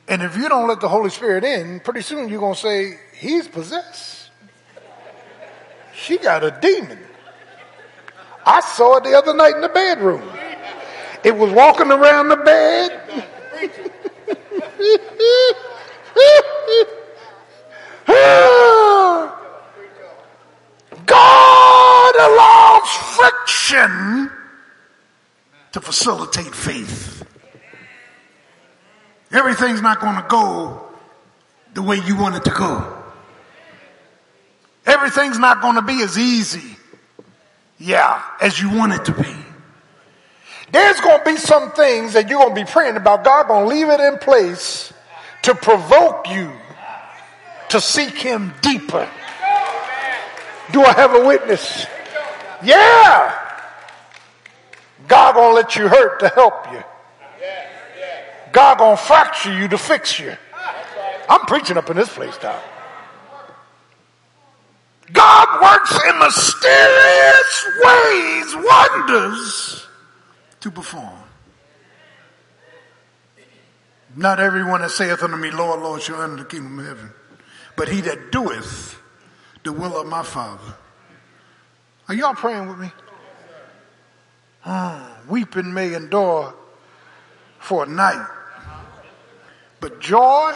[0.07, 2.99] And if you don't let the Holy Spirit in, pretty soon you're going to say,
[3.13, 4.29] He's possessed.
[5.95, 6.99] She got a demon.
[8.45, 10.29] I saw it the other night in the bedroom.
[11.23, 13.01] It was walking around the bed.
[21.05, 24.31] God allows friction
[25.71, 27.24] to facilitate faith.
[29.31, 30.87] Everything's not going to go
[31.73, 33.03] the way you want it to go.
[34.85, 36.77] Everything's not going to be as easy,
[37.79, 39.35] yeah, as you want it to be.
[40.71, 43.23] There's going to be some things that you're going to be praying about.
[43.23, 44.93] God going to leave it in place
[45.43, 46.51] to provoke you
[47.69, 49.09] to seek Him deeper.
[50.71, 51.85] Do I have a witness?
[52.63, 53.41] Yeah.
[55.07, 56.83] God to let you hurt to help you.
[58.55, 60.35] God to fracture you to fix you.
[61.27, 62.63] I'm preaching up in this place, Doc.
[65.11, 69.87] God works in mysterious ways, wonders
[70.61, 71.19] to perform.
[74.15, 77.11] Not everyone that saith unto me, Lord, Lord, shall enter the kingdom of heaven,
[77.75, 78.97] but he that doeth
[79.63, 80.75] the will of my Father.
[82.07, 82.91] Are y'all praying with me?
[84.65, 86.53] Oh, weeping may endure
[87.59, 88.25] for a night,
[89.85, 90.51] but joy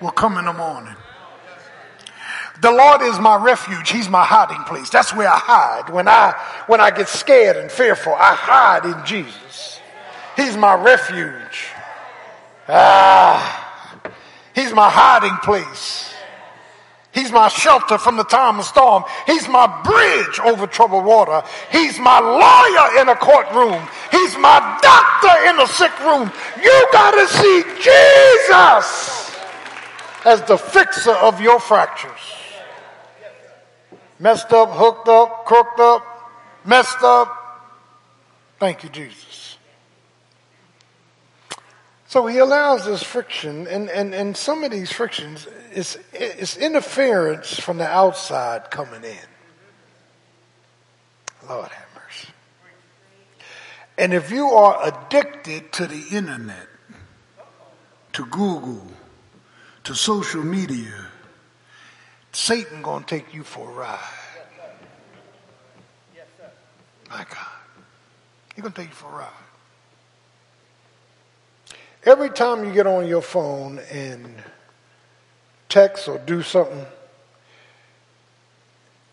[0.00, 0.96] will come in the morning.
[2.60, 3.90] The Lord is my refuge.
[3.90, 4.90] He's my hiding place.
[4.90, 5.90] That's where I hide.
[5.90, 6.34] When I,
[6.66, 9.78] when I get scared and fearful, I hide in Jesus.
[10.34, 11.68] He's my refuge.
[12.68, 14.10] Ah,
[14.56, 16.12] he's my hiding place.
[17.18, 19.02] He's my shelter from the time of storm.
[19.26, 21.42] He's my bridge over troubled water.
[21.72, 23.82] He's my lawyer in a courtroom.
[24.12, 26.30] He's my doctor in a sick room.
[26.62, 29.36] You gotta see Jesus
[30.24, 32.38] as the fixer of your fractures
[34.18, 36.02] messed up, hooked up, crooked up,
[36.64, 37.34] messed up.
[38.58, 39.27] Thank you, Jesus.
[42.08, 47.60] So he allows this friction, and, and, and some of these frictions is, is interference
[47.60, 49.18] from the outside coming in.
[51.46, 52.28] Lord have mercy.
[53.98, 56.66] And if you are addicted to the internet,
[58.14, 58.86] to Google,
[59.84, 61.08] to social media,
[62.32, 63.98] Satan gonna take you for a ride.
[67.10, 67.52] My God.
[68.54, 69.47] He's gonna take you for a ride.
[72.08, 74.42] Every time you get on your phone and
[75.68, 76.86] text or do something,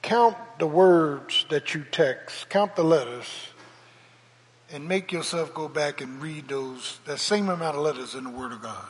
[0.02, 3.50] count the words that you text, count the letters,
[4.72, 8.30] and make yourself go back and read those that same amount of letters in the
[8.30, 8.86] Word of God.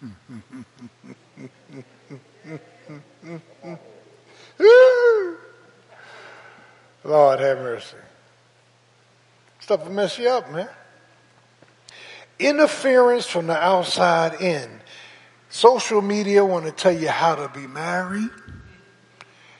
[7.04, 7.96] Lord have mercy.
[9.70, 10.68] Stuff will mess you up, man.
[12.40, 14.68] Interference from the outside in.
[15.48, 18.30] Social media want to tell you how to be married.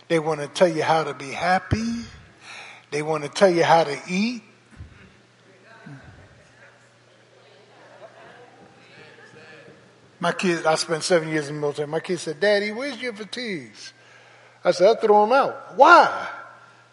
[0.08, 2.02] They want to tell you how to be happy.
[2.90, 4.42] They want to tell you how to eat.
[10.18, 11.86] My kids, I spent seven years in the military.
[11.86, 13.92] My kids said, Daddy, where's your fatigues?
[14.64, 15.76] I said, I threw them out.
[15.76, 16.28] Why?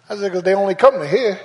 [0.07, 1.39] I said, because they only come to here.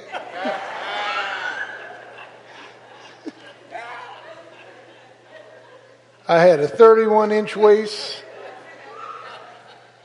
[6.33, 8.25] I had a 31 inch waist.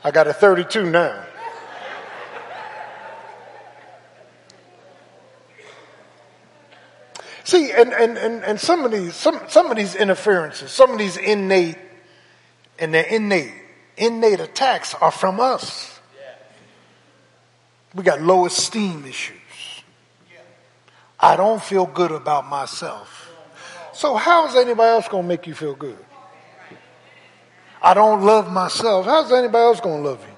[0.04, 1.24] I got a 32 now.
[7.44, 10.98] See, and, and, and, and some of these, some, some of these interferences, some of
[10.98, 11.78] these innate,
[12.78, 13.54] and their innate,
[13.96, 15.98] innate attacks are from us.
[17.94, 19.34] We got low esteem issues.
[21.18, 23.32] I don't feel good about myself.
[23.94, 25.96] So how is anybody else going to make you feel good?
[27.82, 29.06] I don't love myself.
[29.06, 30.34] How's anybody else going to love you?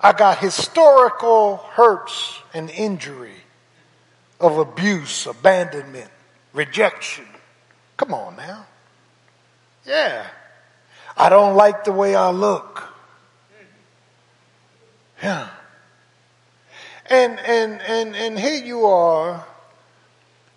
[0.00, 3.34] I got historical hurts and injury
[4.38, 6.10] of abuse, abandonment,
[6.52, 7.24] rejection.
[7.96, 8.66] Come on now.
[9.84, 10.26] Yeah.
[11.16, 12.84] I don't like the way I look.
[15.22, 15.48] Yeah.
[17.08, 19.46] And and and and here you are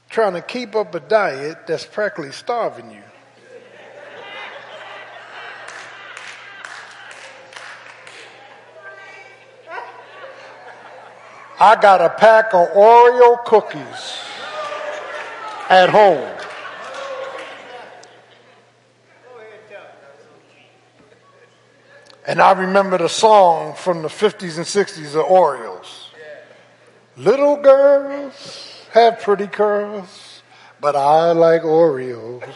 [0.09, 3.03] trying to keep up a diet that's practically starving you.
[11.61, 14.23] I got a pack of Oreo cookies
[15.69, 16.37] at home.
[22.25, 26.09] And I remember the song from the 50s and 60s of Oreos.
[27.17, 30.41] Little girls have pretty curls,
[30.79, 32.47] but I like Oreos.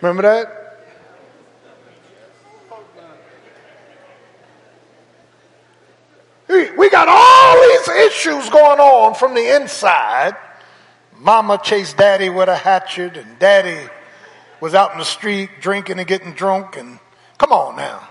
[0.00, 0.63] Remember that?
[6.84, 10.36] We got all these issues going on from the inside.
[11.16, 13.88] mama chased daddy with a hatchet and daddy
[14.60, 16.98] was out in the street drinking and getting drunk and
[17.38, 18.06] come on now.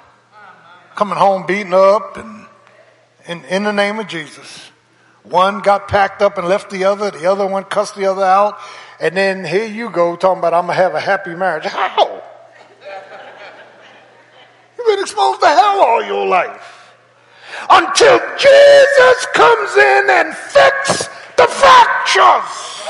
[0.96, 2.48] Coming home beaten up and
[3.28, 4.72] in, in the name of Jesus.
[5.22, 7.12] One got packed up and left the other.
[7.12, 8.58] The other one cussed the other out.
[9.00, 11.66] And then here you go talking about I'm to have a happy marriage.
[11.66, 11.96] How?
[14.80, 16.73] You've been exposed to hell all your life.
[17.70, 22.88] Until Jesus comes in and fix the fractures.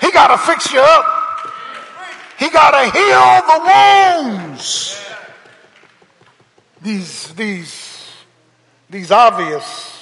[0.00, 1.06] He got to fix you up.
[2.38, 5.00] He got to heal the wounds.
[6.82, 8.10] These, these,
[8.90, 9.94] these obvious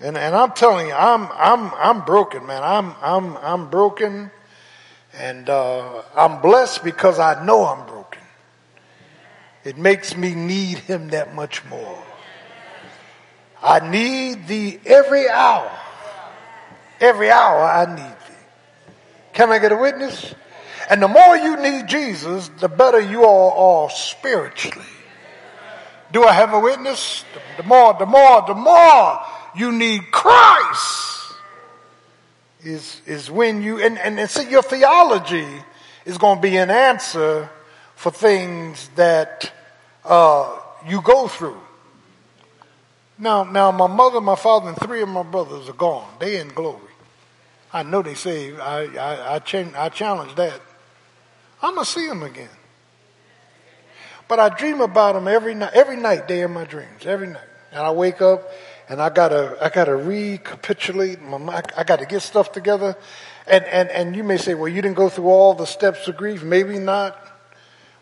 [0.00, 2.62] and, and I'm telling you, I'm, I'm, I'm broken, man.
[2.62, 4.30] I'm, I'm, I'm broken
[5.12, 8.22] and, uh, I'm blessed because I know I'm broken.
[9.62, 12.02] It makes me need him that much more.
[13.62, 15.70] I need thee every hour.
[17.00, 18.94] Every hour I need thee.
[19.32, 20.34] Can I get a witness?
[20.88, 24.86] And the more you need Jesus, the better you all are spiritually.
[26.12, 27.24] Do I have a witness?
[27.56, 29.20] The more, the more, the more
[29.54, 31.32] you need Christ
[32.64, 35.46] is, is when you, and, and, and see your theology
[36.04, 37.48] is going to be an answer
[37.94, 39.52] for things that
[40.04, 40.58] uh,
[40.88, 41.60] you go through.
[43.20, 46.08] Now, now, my mother, my father, and three of my brothers are gone.
[46.18, 46.80] They in glory.
[47.70, 48.58] I know they saved.
[48.58, 50.60] I, I, I, ch- I challenge that.
[51.62, 52.48] I'm gonna see them again.
[54.26, 55.72] But I dream about them every night.
[55.74, 57.04] Every night, they in my dreams.
[57.04, 58.48] Every night, and I wake up
[58.88, 61.62] and I gotta, I gotta recapitulate my.
[61.76, 62.96] I gotta get stuff together.
[63.46, 66.16] And, and, and you may say, well, you didn't go through all the steps of
[66.16, 66.42] grief.
[66.42, 67.18] Maybe not.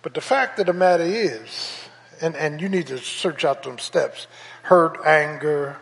[0.02, 1.88] But the fact of the matter is,
[2.20, 4.26] and, and you need to search out them steps.
[4.68, 5.78] Hurt, anger,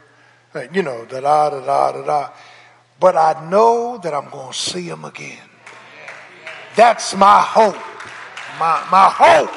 [0.55, 2.31] uh, you know, da da da da da da.
[3.01, 5.43] But I know that I'm going to see him again.
[6.77, 7.75] That's my hope.
[8.61, 9.51] My, my hope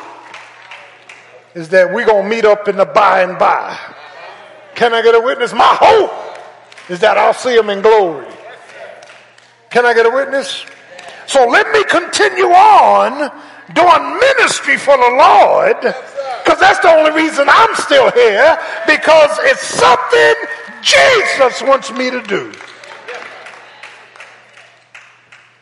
[1.54, 3.78] is that we're going to meet up in the by and by.
[4.74, 5.54] Can I get a witness?
[5.54, 6.12] My hope
[6.90, 8.26] is that I'll see him in glory.
[9.70, 10.66] Can I get a witness?
[11.28, 13.30] So let me continue on
[13.76, 15.96] doing ministry for the Lord
[16.60, 20.36] because that's the only reason I'm still here because it's something
[20.82, 22.52] Jesus wants me to do.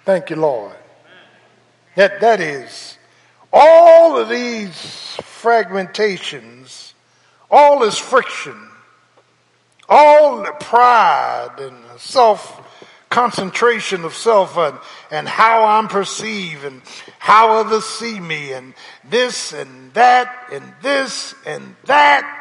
[0.06, 0.76] Thank you, Lord.
[1.95, 2.98] That, that is
[3.54, 4.74] all of these
[5.22, 6.93] fragmentations,
[7.52, 8.70] all this friction,
[9.89, 12.64] all the pride and self
[13.10, 14.78] concentration of self and,
[15.12, 16.82] and how I'm perceived and
[17.20, 18.74] how others see me and
[19.10, 22.34] this and that and this and that.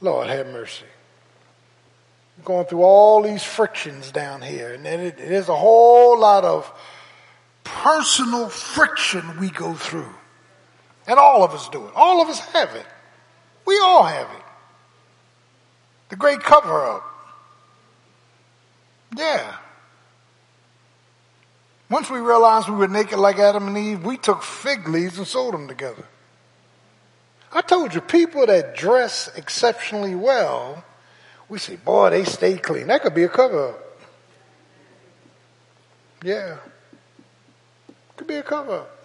[0.00, 0.86] Lord have mercy.
[2.44, 6.72] Going through all these frictions down here, and then it, there's a whole lot of
[7.64, 10.08] personal friction we go through.
[11.06, 11.92] And all of us do it.
[11.94, 12.86] All of us have it.
[13.66, 14.42] We all have it.
[16.08, 17.09] The great cover up.
[19.16, 19.56] Yeah.
[21.88, 25.26] Once we realized we were naked like Adam and Eve, we took fig leaves and
[25.26, 26.04] sewed them together.
[27.52, 30.84] I told you, people that dress exceptionally well,
[31.48, 32.86] we say, boy, they stay clean.
[32.86, 34.00] That could be a cover up.
[36.22, 36.58] Yeah.
[38.16, 38.96] Could be a cover up.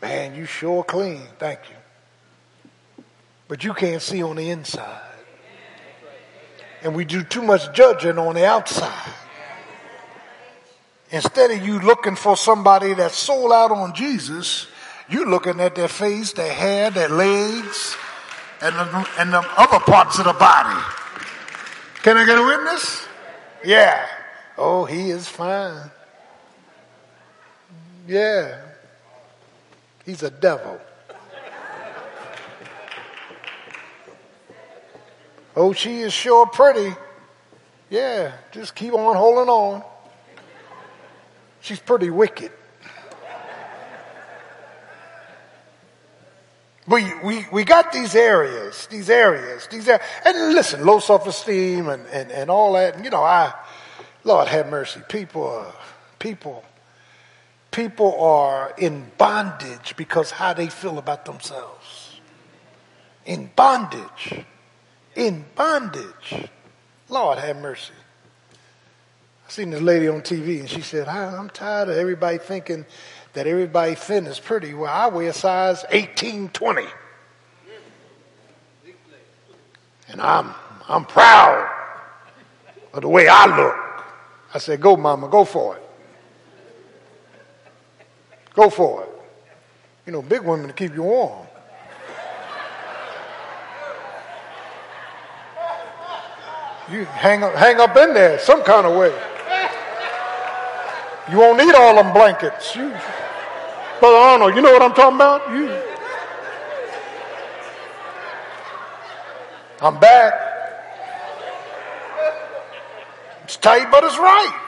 [0.00, 1.26] Man, you sure clean.
[1.38, 3.04] Thank you.
[3.48, 5.09] But you can't see on the inside
[6.82, 9.12] and we do too much judging on the outside.
[11.10, 14.68] Instead of you looking for somebody that's sold out on Jesus,
[15.08, 17.96] you're looking at their face, their hair, their legs,
[18.62, 20.80] and the, and the other parts of the body.
[22.02, 23.06] Can I get a witness?
[23.64, 24.06] Yeah.
[24.56, 25.90] Oh, he is fine.
[28.06, 28.60] Yeah.
[30.06, 30.80] He's a devil.
[35.56, 36.94] Oh, she is sure pretty.
[37.88, 39.82] Yeah, just keep on holding on.
[41.60, 42.52] She's pretty wicked.
[46.86, 50.04] We, we, we got these areas, these areas, these areas.
[50.24, 52.96] And listen, low self-esteem and, and, and all that.
[52.96, 53.52] And, you know, I,
[54.24, 55.00] Lord have mercy.
[55.08, 55.72] People are,
[56.18, 56.64] people,
[57.70, 62.20] people are in bondage because how they feel about themselves.
[63.24, 64.44] In bondage
[65.14, 66.48] in bondage.
[67.08, 67.92] Lord have mercy.
[69.46, 72.86] I seen this lady on TV and she said, I'm tired of everybody thinking
[73.32, 74.74] that everybody thin is pretty.
[74.74, 76.86] Well, I wear size 18, 20.
[80.08, 80.54] And I'm,
[80.88, 81.68] I'm proud
[82.92, 84.04] of the way I look.
[84.52, 85.82] I said, Go, mama, go for it.
[88.54, 89.08] Go for it.
[90.06, 91.46] You know, big women to keep you warm.
[96.90, 99.14] You hang up, hang up in there some kind of way.
[101.30, 102.74] You won't need all them blankets.
[102.74, 102.88] You,
[104.00, 105.48] Brother Arnold, you know what I'm talking about?
[105.52, 105.70] You.
[109.80, 110.34] I'm back.
[113.44, 114.60] It's tight, but it's right.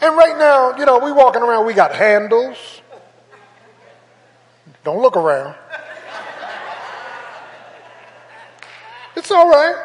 [0.00, 2.80] And right now, you know, we walking around, we got handles.
[4.84, 5.54] Don't look around.
[9.20, 9.76] It's all right.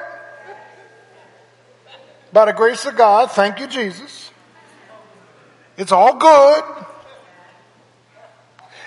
[2.32, 4.32] By the grace of God, thank you, Jesus.
[5.76, 6.64] It's all good.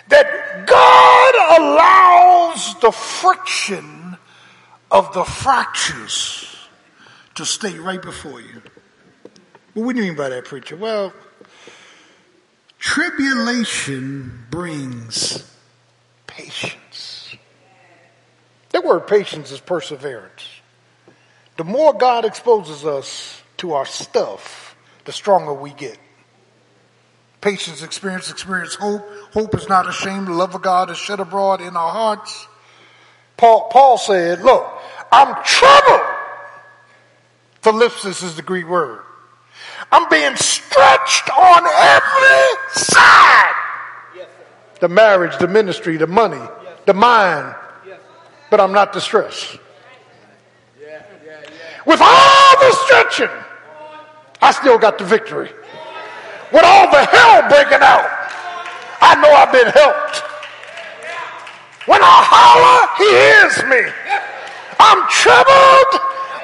[0.09, 4.17] That God allows the friction
[4.91, 6.57] of the fractures
[7.35, 8.63] to stay right before you.
[9.75, 10.77] What do you mean by that, preacher?
[10.77, 11.13] Well,
[12.79, 15.47] tribulation brings
[16.27, 16.88] patience.
[18.71, 20.47] That word patience is perseverance.
[21.57, 25.99] The more God exposes us to our stuff, the stronger we get.
[27.41, 29.03] Patience, experience, experience hope.
[29.33, 30.27] Hope is not ashamed.
[30.27, 32.47] The love of God is shed abroad in our hearts.
[33.37, 34.67] Paul, Paul said, look,
[35.13, 36.07] I'm troubled.
[37.63, 39.03] Thlipsis is the Greek word.
[39.93, 43.55] I'm being stretched on every side.
[44.81, 46.41] the marriage, the ministry, the money,
[46.87, 47.55] the mind.
[48.51, 49.59] But I'm not distressed.
[51.87, 53.35] With all the stretching,
[54.43, 55.51] I still got the victory.
[56.53, 58.09] With all the hell breaking out,
[59.01, 60.23] I know I've been helped.
[61.87, 63.93] When I holler, he hears me.
[64.81, 65.93] I'm troubled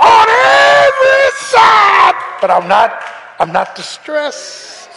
[0.01, 3.03] on every side, but I'm not
[3.39, 4.89] I'm not distressed.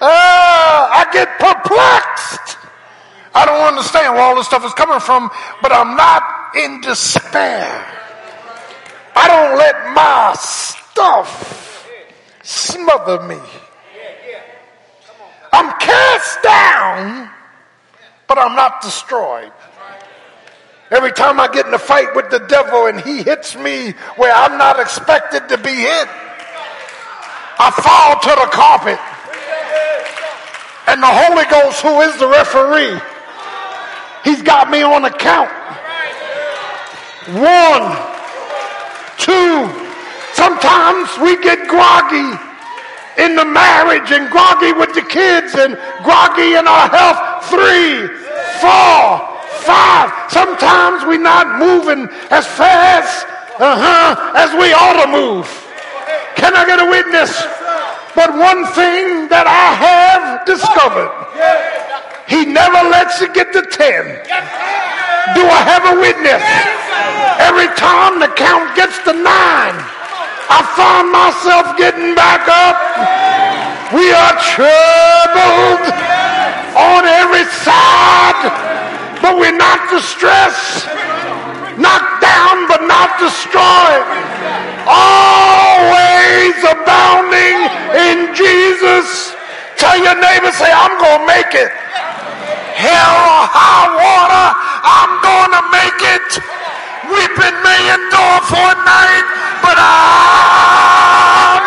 [0.00, 2.56] Uh, I get perplexed.
[3.34, 5.30] I don't understand where all this stuff is coming from,
[5.62, 7.86] but I'm not in despair.
[9.14, 11.86] I don't let my stuff
[12.42, 13.38] smother me.
[15.52, 17.30] I'm cast down,
[18.26, 19.52] but I'm not destroyed.
[20.90, 24.32] Every time I get in a fight with the devil and he hits me where
[24.34, 26.08] I'm not expected to be hit,
[27.62, 28.98] I fall to the carpet.
[30.88, 32.98] And the Holy Ghost, who is the referee,
[34.24, 35.50] he's got me on a count.
[37.36, 37.96] One,
[39.18, 39.68] two.
[40.32, 42.32] Sometimes we get groggy
[43.18, 47.44] in the marriage and groggy with the kids and groggy in our health.
[47.50, 48.08] Three,
[48.62, 49.30] four,
[49.66, 50.08] five.
[50.30, 53.26] Sometimes we're not moving as fast
[53.60, 55.44] uh-huh, as we ought to move.
[56.36, 57.30] Can I get a witness?
[58.16, 61.12] But one thing that I have discovered,
[62.30, 63.68] he never lets you get to 10.
[65.34, 66.46] Do I have a witness?
[67.42, 69.76] Every time the count gets to nine,
[70.48, 72.78] I find myself getting back up.
[73.92, 75.84] We are troubled
[76.78, 78.70] on every side
[79.22, 80.88] but we're not distressed.
[81.76, 84.08] Knocked down, but not destroyed.
[84.88, 87.56] Always abounding
[88.10, 89.36] in Jesus.
[89.76, 91.70] Tell your neighbor, say, I'm going to make it.
[92.80, 94.46] Hell or high water,
[94.80, 96.28] I'm going to make it.
[97.12, 99.26] Weeping may endure for a night,
[99.60, 101.64] but I'm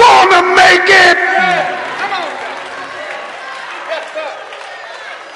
[0.00, 1.18] going to make it.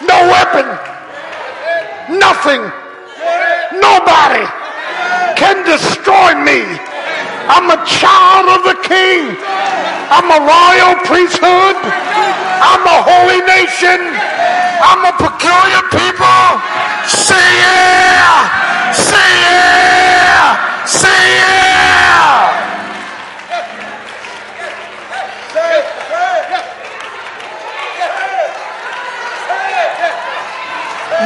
[0.08, 0.90] No weapon
[2.10, 2.58] Nothing,
[3.78, 4.42] nobody
[5.38, 6.66] can destroy me.
[7.46, 9.38] I'm a child of the King.
[10.10, 11.78] I'm a royal priesthood.
[11.78, 14.02] I'm a holy nation.
[14.82, 16.44] I'm a peculiar people.
[17.06, 18.92] Say yeah.
[18.96, 20.86] Say yeah.
[20.86, 22.48] Say yeah.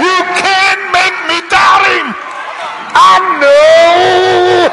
[0.02, 2.06] You can't make me doubt him.
[2.96, 4.66] I know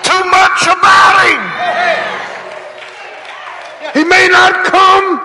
[0.00, 1.42] too much about him.
[3.92, 5.20] He may not come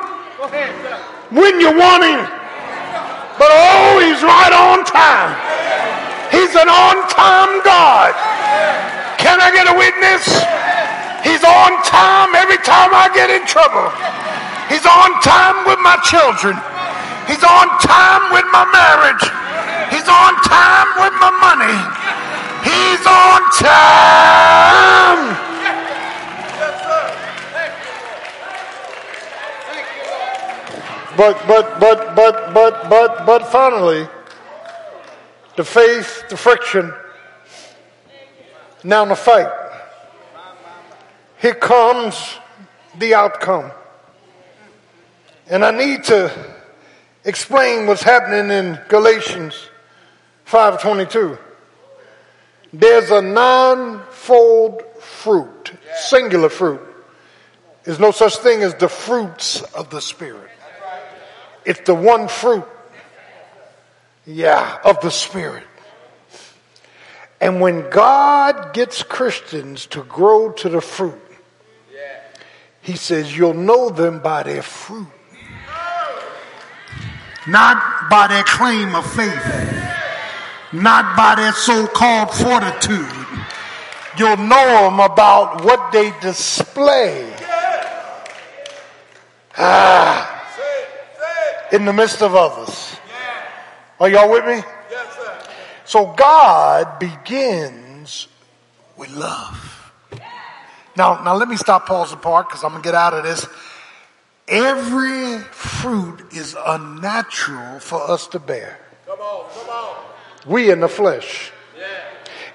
[1.31, 2.38] when you want him,
[3.39, 5.31] but oh, he's right on time.
[6.29, 8.11] He's an on time God.
[9.17, 10.27] Can I get a witness?
[11.23, 13.87] He's on time every time I get in trouble.
[14.67, 16.59] He's on time with my children.
[17.25, 19.25] He's on time with my marriage.
[19.89, 21.79] He's on time with my money.
[22.67, 25.48] He's on time.
[31.19, 34.07] But, but, but, but, but, but, but finally,
[35.57, 36.93] the faith, the friction,
[38.85, 39.51] now the fight.
[41.41, 42.37] Here comes
[42.97, 43.69] the outcome.
[45.49, 46.31] And I need to
[47.25, 49.69] explain what's happening in Galatians
[50.45, 51.37] 5:22.
[52.71, 56.79] There's a nine-fold fruit, singular fruit.
[57.83, 60.48] There's no such thing as the fruits of the spirit.
[61.69, 62.65] It's the one fruit.
[64.25, 65.65] Yeah, of the spirit.
[67.39, 71.21] And when God gets Christians to grow to the fruit,
[72.81, 75.05] he says, You'll know them by their fruit,
[77.47, 79.45] not by their claim of faith,
[80.73, 83.05] not by their so called fortitude.
[84.17, 87.31] You'll know them about what they display.
[89.55, 90.38] Ah,
[91.71, 92.95] in the midst of others.
[93.99, 94.63] Are y'all with me?
[95.85, 98.27] So God begins
[98.97, 99.91] with love.
[100.95, 103.47] Now, now let me stop, pause the part, because I'm gonna get out of this.
[104.47, 108.79] Every fruit is unnatural for us to bear.
[109.05, 109.95] Come on, come on.
[110.45, 111.51] We in the flesh.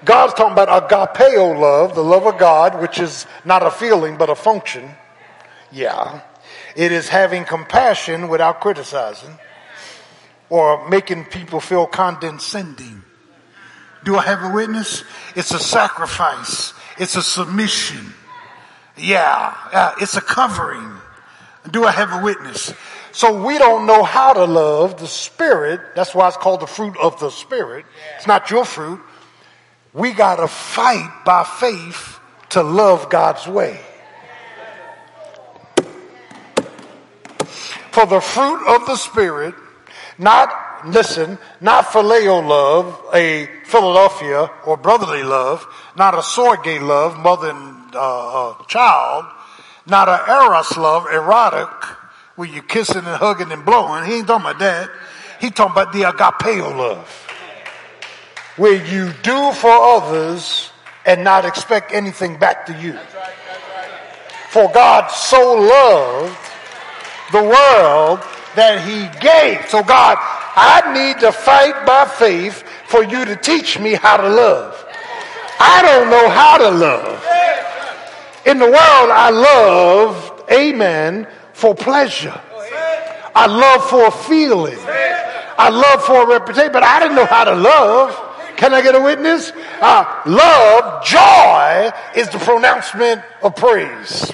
[0.03, 4.29] God's talking about agapeo love, the love of God, which is not a feeling but
[4.29, 4.91] a function.
[5.71, 6.21] Yeah.
[6.75, 9.37] It is having compassion without criticizing
[10.49, 13.01] or making people feel condescending.
[14.03, 15.03] Do I have a witness?
[15.35, 16.73] It's a sacrifice.
[16.97, 18.13] It's a submission.
[18.97, 20.91] Yeah, yeah, it's a covering.
[21.71, 22.73] Do I have a witness?
[23.11, 25.81] So we don't know how to love the Spirit.
[25.95, 27.85] That's why it's called the fruit of the Spirit.
[28.17, 28.99] It's not your fruit.
[29.93, 32.19] We got to fight by faith
[32.49, 33.79] to love God's way.
[37.95, 39.55] For the fruit of the Spirit,
[40.17, 45.65] not, listen, not phileo love, a Philadelphia or brotherly love,
[45.95, 49.23] not a storge love, mother and uh, uh, child,
[49.87, 51.69] not a eros love, erotic,
[52.35, 54.03] where you're kissing and hugging and blowing.
[54.03, 54.89] He ain't talking about that.
[55.39, 57.07] He talking about the agapeo love,
[58.57, 60.69] where you do for others
[61.05, 62.99] and not expect anything back to you.
[64.49, 66.44] For God so loved
[67.31, 68.19] the world
[68.55, 69.69] that he gave.
[69.69, 70.17] So God,
[70.55, 74.85] I need to fight by faith for you to teach me how to love.
[75.59, 77.23] I don't know how to love.
[78.45, 82.39] In the world, I love, amen, for pleasure.
[83.33, 84.77] I love for a feeling.
[85.57, 88.21] I love for a reputation, but I didn't know how to love.
[88.55, 89.51] Can I get a witness?
[89.81, 94.31] Uh, love, joy is the pronouncement of praise.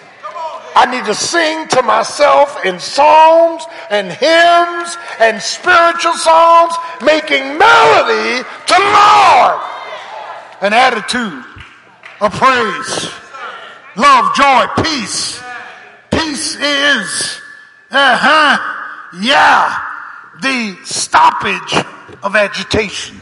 [0.75, 8.43] I need to sing to myself in psalms and hymns and spiritual songs, making melody
[8.67, 9.61] to Lord.
[10.61, 11.43] An attitude
[12.21, 13.11] of praise,
[13.97, 15.41] love, joy, peace.
[16.11, 17.41] Peace is,
[17.89, 18.57] uh huh,
[19.21, 19.81] yeah,
[20.41, 21.85] the stoppage
[22.23, 23.19] of agitation.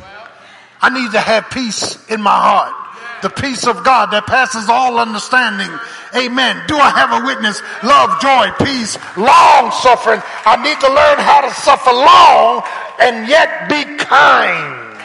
[0.82, 2.79] I need to have peace in my heart.
[3.22, 5.70] The peace of God that passes all understanding.
[6.16, 6.64] Amen.
[6.68, 7.62] Do I have a witness?
[7.84, 10.22] Love, joy, peace, long suffering.
[10.46, 12.64] I need to learn how to suffer long
[13.00, 14.98] and yet be kind.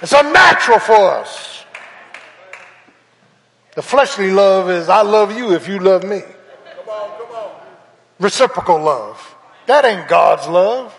[0.00, 1.64] It's unnatural for us.
[3.74, 6.22] The fleshly love is I love you if you love me.
[8.18, 9.36] Reciprocal love.
[9.66, 10.94] That ain't God's love.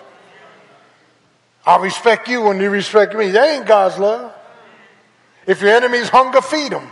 [1.65, 3.31] I respect you when you respect me.
[3.31, 4.33] That ain't God's love.
[5.49, 6.87] If your enemies hunger, feed them.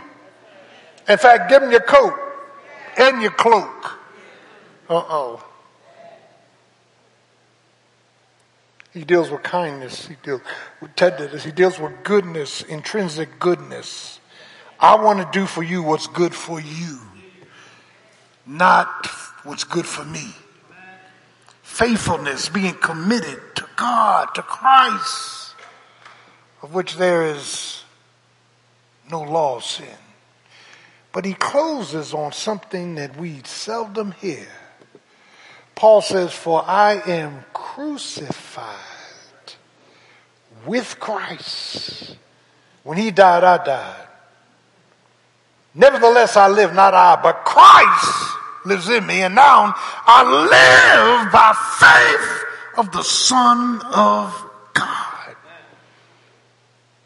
[1.08, 2.12] In fact, give them your coat
[2.96, 4.00] and your cloak.
[4.90, 5.44] Uh oh.
[8.92, 10.08] He deals with kindness.
[10.08, 10.40] He deals
[10.82, 11.44] with tenderness.
[11.44, 14.18] He deals with goodness, intrinsic goodness.
[14.80, 16.98] I want to do for you what's good for you,
[18.44, 19.06] not
[19.44, 20.34] what's good for me.
[21.62, 25.54] Faithfulness, being committed to God, to Christ,
[26.60, 27.77] of which there is
[29.10, 29.86] no law of sin.
[31.12, 34.46] But he closes on something that we seldom hear.
[35.74, 38.74] Paul says, For I am crucified
[40.66, 42.16] with Christ.
[42.82, 44.08] When he died, I died.
[45.74, 49.22] Nevertheless, I live, not I, but Christ lives in me.
[49.22, 50.22] And now I
[51.22, 55.36] live by faith of the Son of God.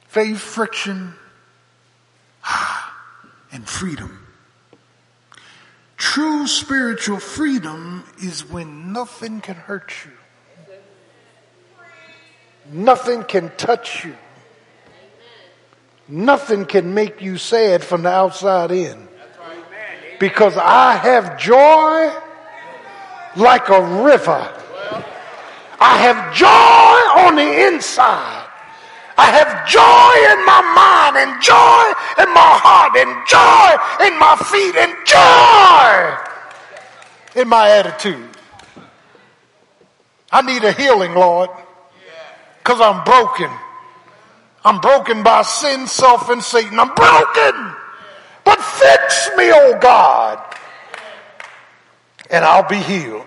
[0.08, 1.14] faith, friction,
[3.52, 4.26] and freedom.
[5.96, 10.10] True spiritual freedom is when nothing can hurt you.
[12.70, 14.16] Nothing can touch you.
[16.08, 19.08] Nothing can make you sad from the outside in.
[20.18, 22.12] Because I have joy
[23.36, 24.58] like a river.
[25.80, 28.41] I have joy on the inside.
[29.16, 31.92] I have joy in my mind and joy
[32.22, 36.16] in my heart and joy in my feet and joy
[37.42, 38.28] in my attitude.
[40.30, 41.48] I need a healing, Lord,
[42.58, 43.50] because I'm broken.
[44.64, 46.78] I'm broken by sin, self, and Satan.
[46.78, 47.74] I'm broken.
[48.44, 50.38] But fix me, oh God,
[52.30, 53.26] and I'll be healed.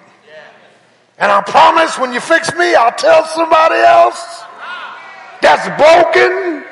[1.18, 4.44] And I promise when you fix me, I'll tell somebody else
[5.46, 6.66] that's broken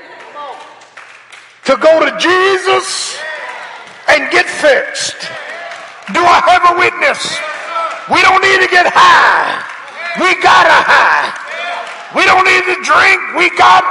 [1.69, 3.21] to go to Jesus
[4.09, 5.29] and get fixed.
[6.09, 7.21] Do I have a witness?
[8.09, 9.61] We don't need to get high.
[10.17, 11.29] We got a high.
[12.17, 13.21] We don't need to drink.
[13.37, 13.85] We got,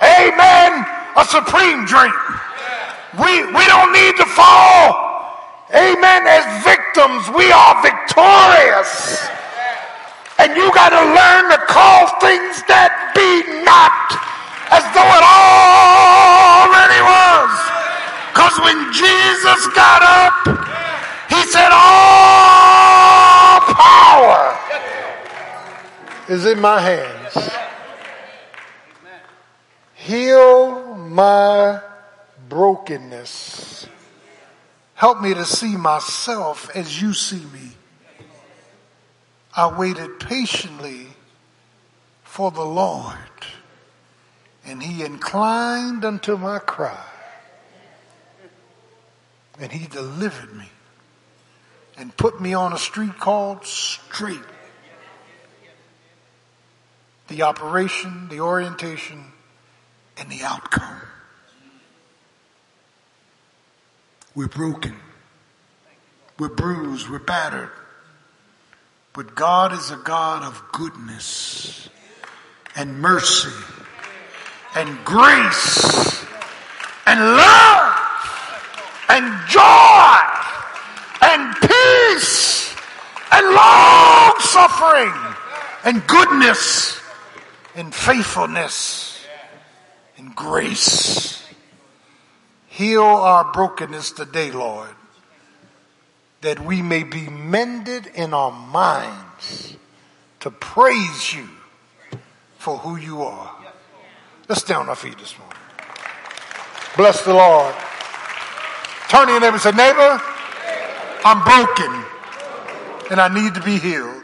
[0.00, 0.88] amen,
[1.20, 2.16] a supreme drink.
[3.20, 5.36] We, we don't need to fall,
[5.68, 7.28] amen, as victims.
[7.36, 9.28] We are victorious.
[10.38, 14.18] And you got to learn to call things that be not
[14.74, 17.54] as though it already was.
[18.34, 20.34] Because when Jesus got up,
[21.30, 24.58] he said, All power
[26.28, 27.50] is in my hands.
[29.94, 31.80] Heal my
[32.48, 33.86] brokenness.
[34.94, 37.70] Help me to see myself as you see me.
[39.56, 41.06] I waited patiently
[42.24, 43.16] for the Lord,
[44.64, 47.04] and he inclined unto my cry,
[49.60, 50.70] and he delivered me
[51.96, 54.40] and put me on a street called Straight.
[57.28, 59.26] The operation, the orientation,
[60.16, 61.00] and the outcome.
[64.34, 64.96] We're broken.
[66.40, 67.08] We're bruised.
[67.08, 67.70] We're battered.
[69.14, 71.88] But God is a God of goodness
[72.74, 73.52] and mercy
[74.74, 76.24] and grace
[77.06, 77.94] and love
[79.08, 80.18] and joy
[81.22, 82.74] and peace
[83.30, 85.14] and long suffering
[85.84, 87.00] and goodness
[87.76, 89.24] and faithfulness
[90.18, 91.40] and grace.
[92.66, 94.96] Heal our brokenness today, Lord
[96.44, 99.76] that we may be mended in our minds
[100.40, 101.48] to praise you
[102.58, 103.50] for who you are.
[104.46, 105.56] Let's on our feet this morning.
[106.98, 107.74] Bless the Lord.
[109.08, 110.20] Turn to your neighbor and say, neighbor,
[111.24, 112.04] I'm broken
[113.10, 114.23] and I need to be healed.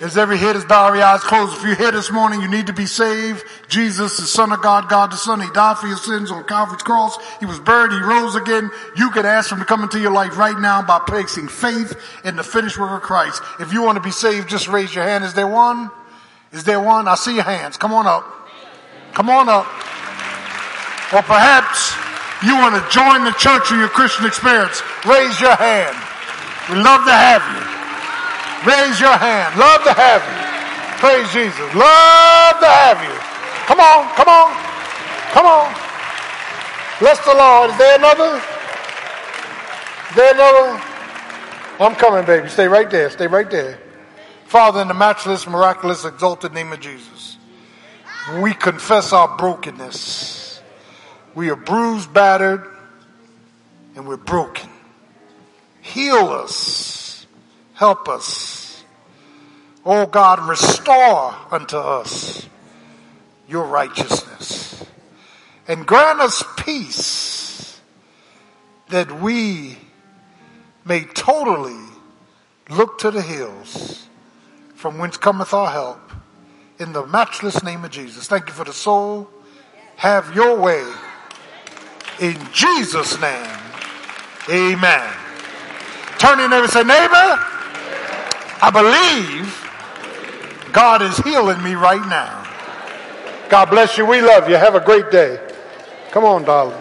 [0.00, 1.58] As every head is bowed, every eyes closed.
[1.58, 3.44] If you're here this morning, you need to be saved.
[3.68, 6.82] Jesus, the Son of God, God the Son, He died for your sins on Calvary's
[6.82, 7.18] cross.
[7.38, 8.70] He was buried, He rose again.
[8.96, 12.36] You can ask Him to come into your life right now by placing faith in
[12.36, 13.42] the finished work of Christ.
[13.60, 15.22] If you want to be saved, just raise your hand.
[15.22, 15.90] Is there one?
[16.52, 17.06] Is there one?
[17.06, 17.76] I see your hands.
[17.76, 18.24] Come on up.
[19.12, 19.66] Come on up.
[21.12, 21.92] Or perhaps
[22.42, 24.80] you want to join the church or your Christian experience.
[25.04, 25.94] Raise your hand.
[26.70, 27.69] We'd love to have you.
[28.66, 29.58] Raise your hand.
[29.58, 30.36] Love to have you.
[31.00, 31.74] Praise Jesus.
[31.74, 33.16] Love to have you.
[33.64, 34.52] Come on, come on,
[35.32, 35.74] come on.
[36.98, 37.70] Bless the Lord.
[37.70, 38.36] Is there another?
[40.10, 40.82] Is there another?
[41.80, 42.48] I'm coming, baby.
[42.50, 43.08] Stay right there.
[43.08, 43.78] Stay right there.
[44.44, 47.38] Father, in the matchless, miraculous, exalted name of Jesus,
[48.42, 50.60] we confess our brokenness.
[51.34, 52.66] We are bruised, battered,
[53.96, 54.68] and we're broken.
[55.80, 56.99] Heal us
[57.80, 58.84] Help us.
[59.86, 62.46] Oh God, restore unto us
[63.48, 64.84] your righteousness
[65.66, 67.80] and grant us peace
[68.90, 69.78] that we
[70.84, 71.82] may totally
[72.68, 74.06] look to the hills
[74.74, 76.12] from whence cometh our help
[76.78, 78.28] in the matchless name of Jesus.
[78.28, 79.26] Thank you for the soul.
[79.96, 80.84] Have your way
[82.20, 83.58] in Jesus' name.
[84.50, 85.14] Amen.
[86.18, 87.46] Turn neighbor and say, neighbor,
[88.62, 89.70] I believe
[90.72, 92.46] God is healing me right now.
[93.48, 94.06] God bless you.
[94.06, 94.56] We love you.
[94.56, 95.40] Have a great day.
[96.10, 96.79] Come on, darling.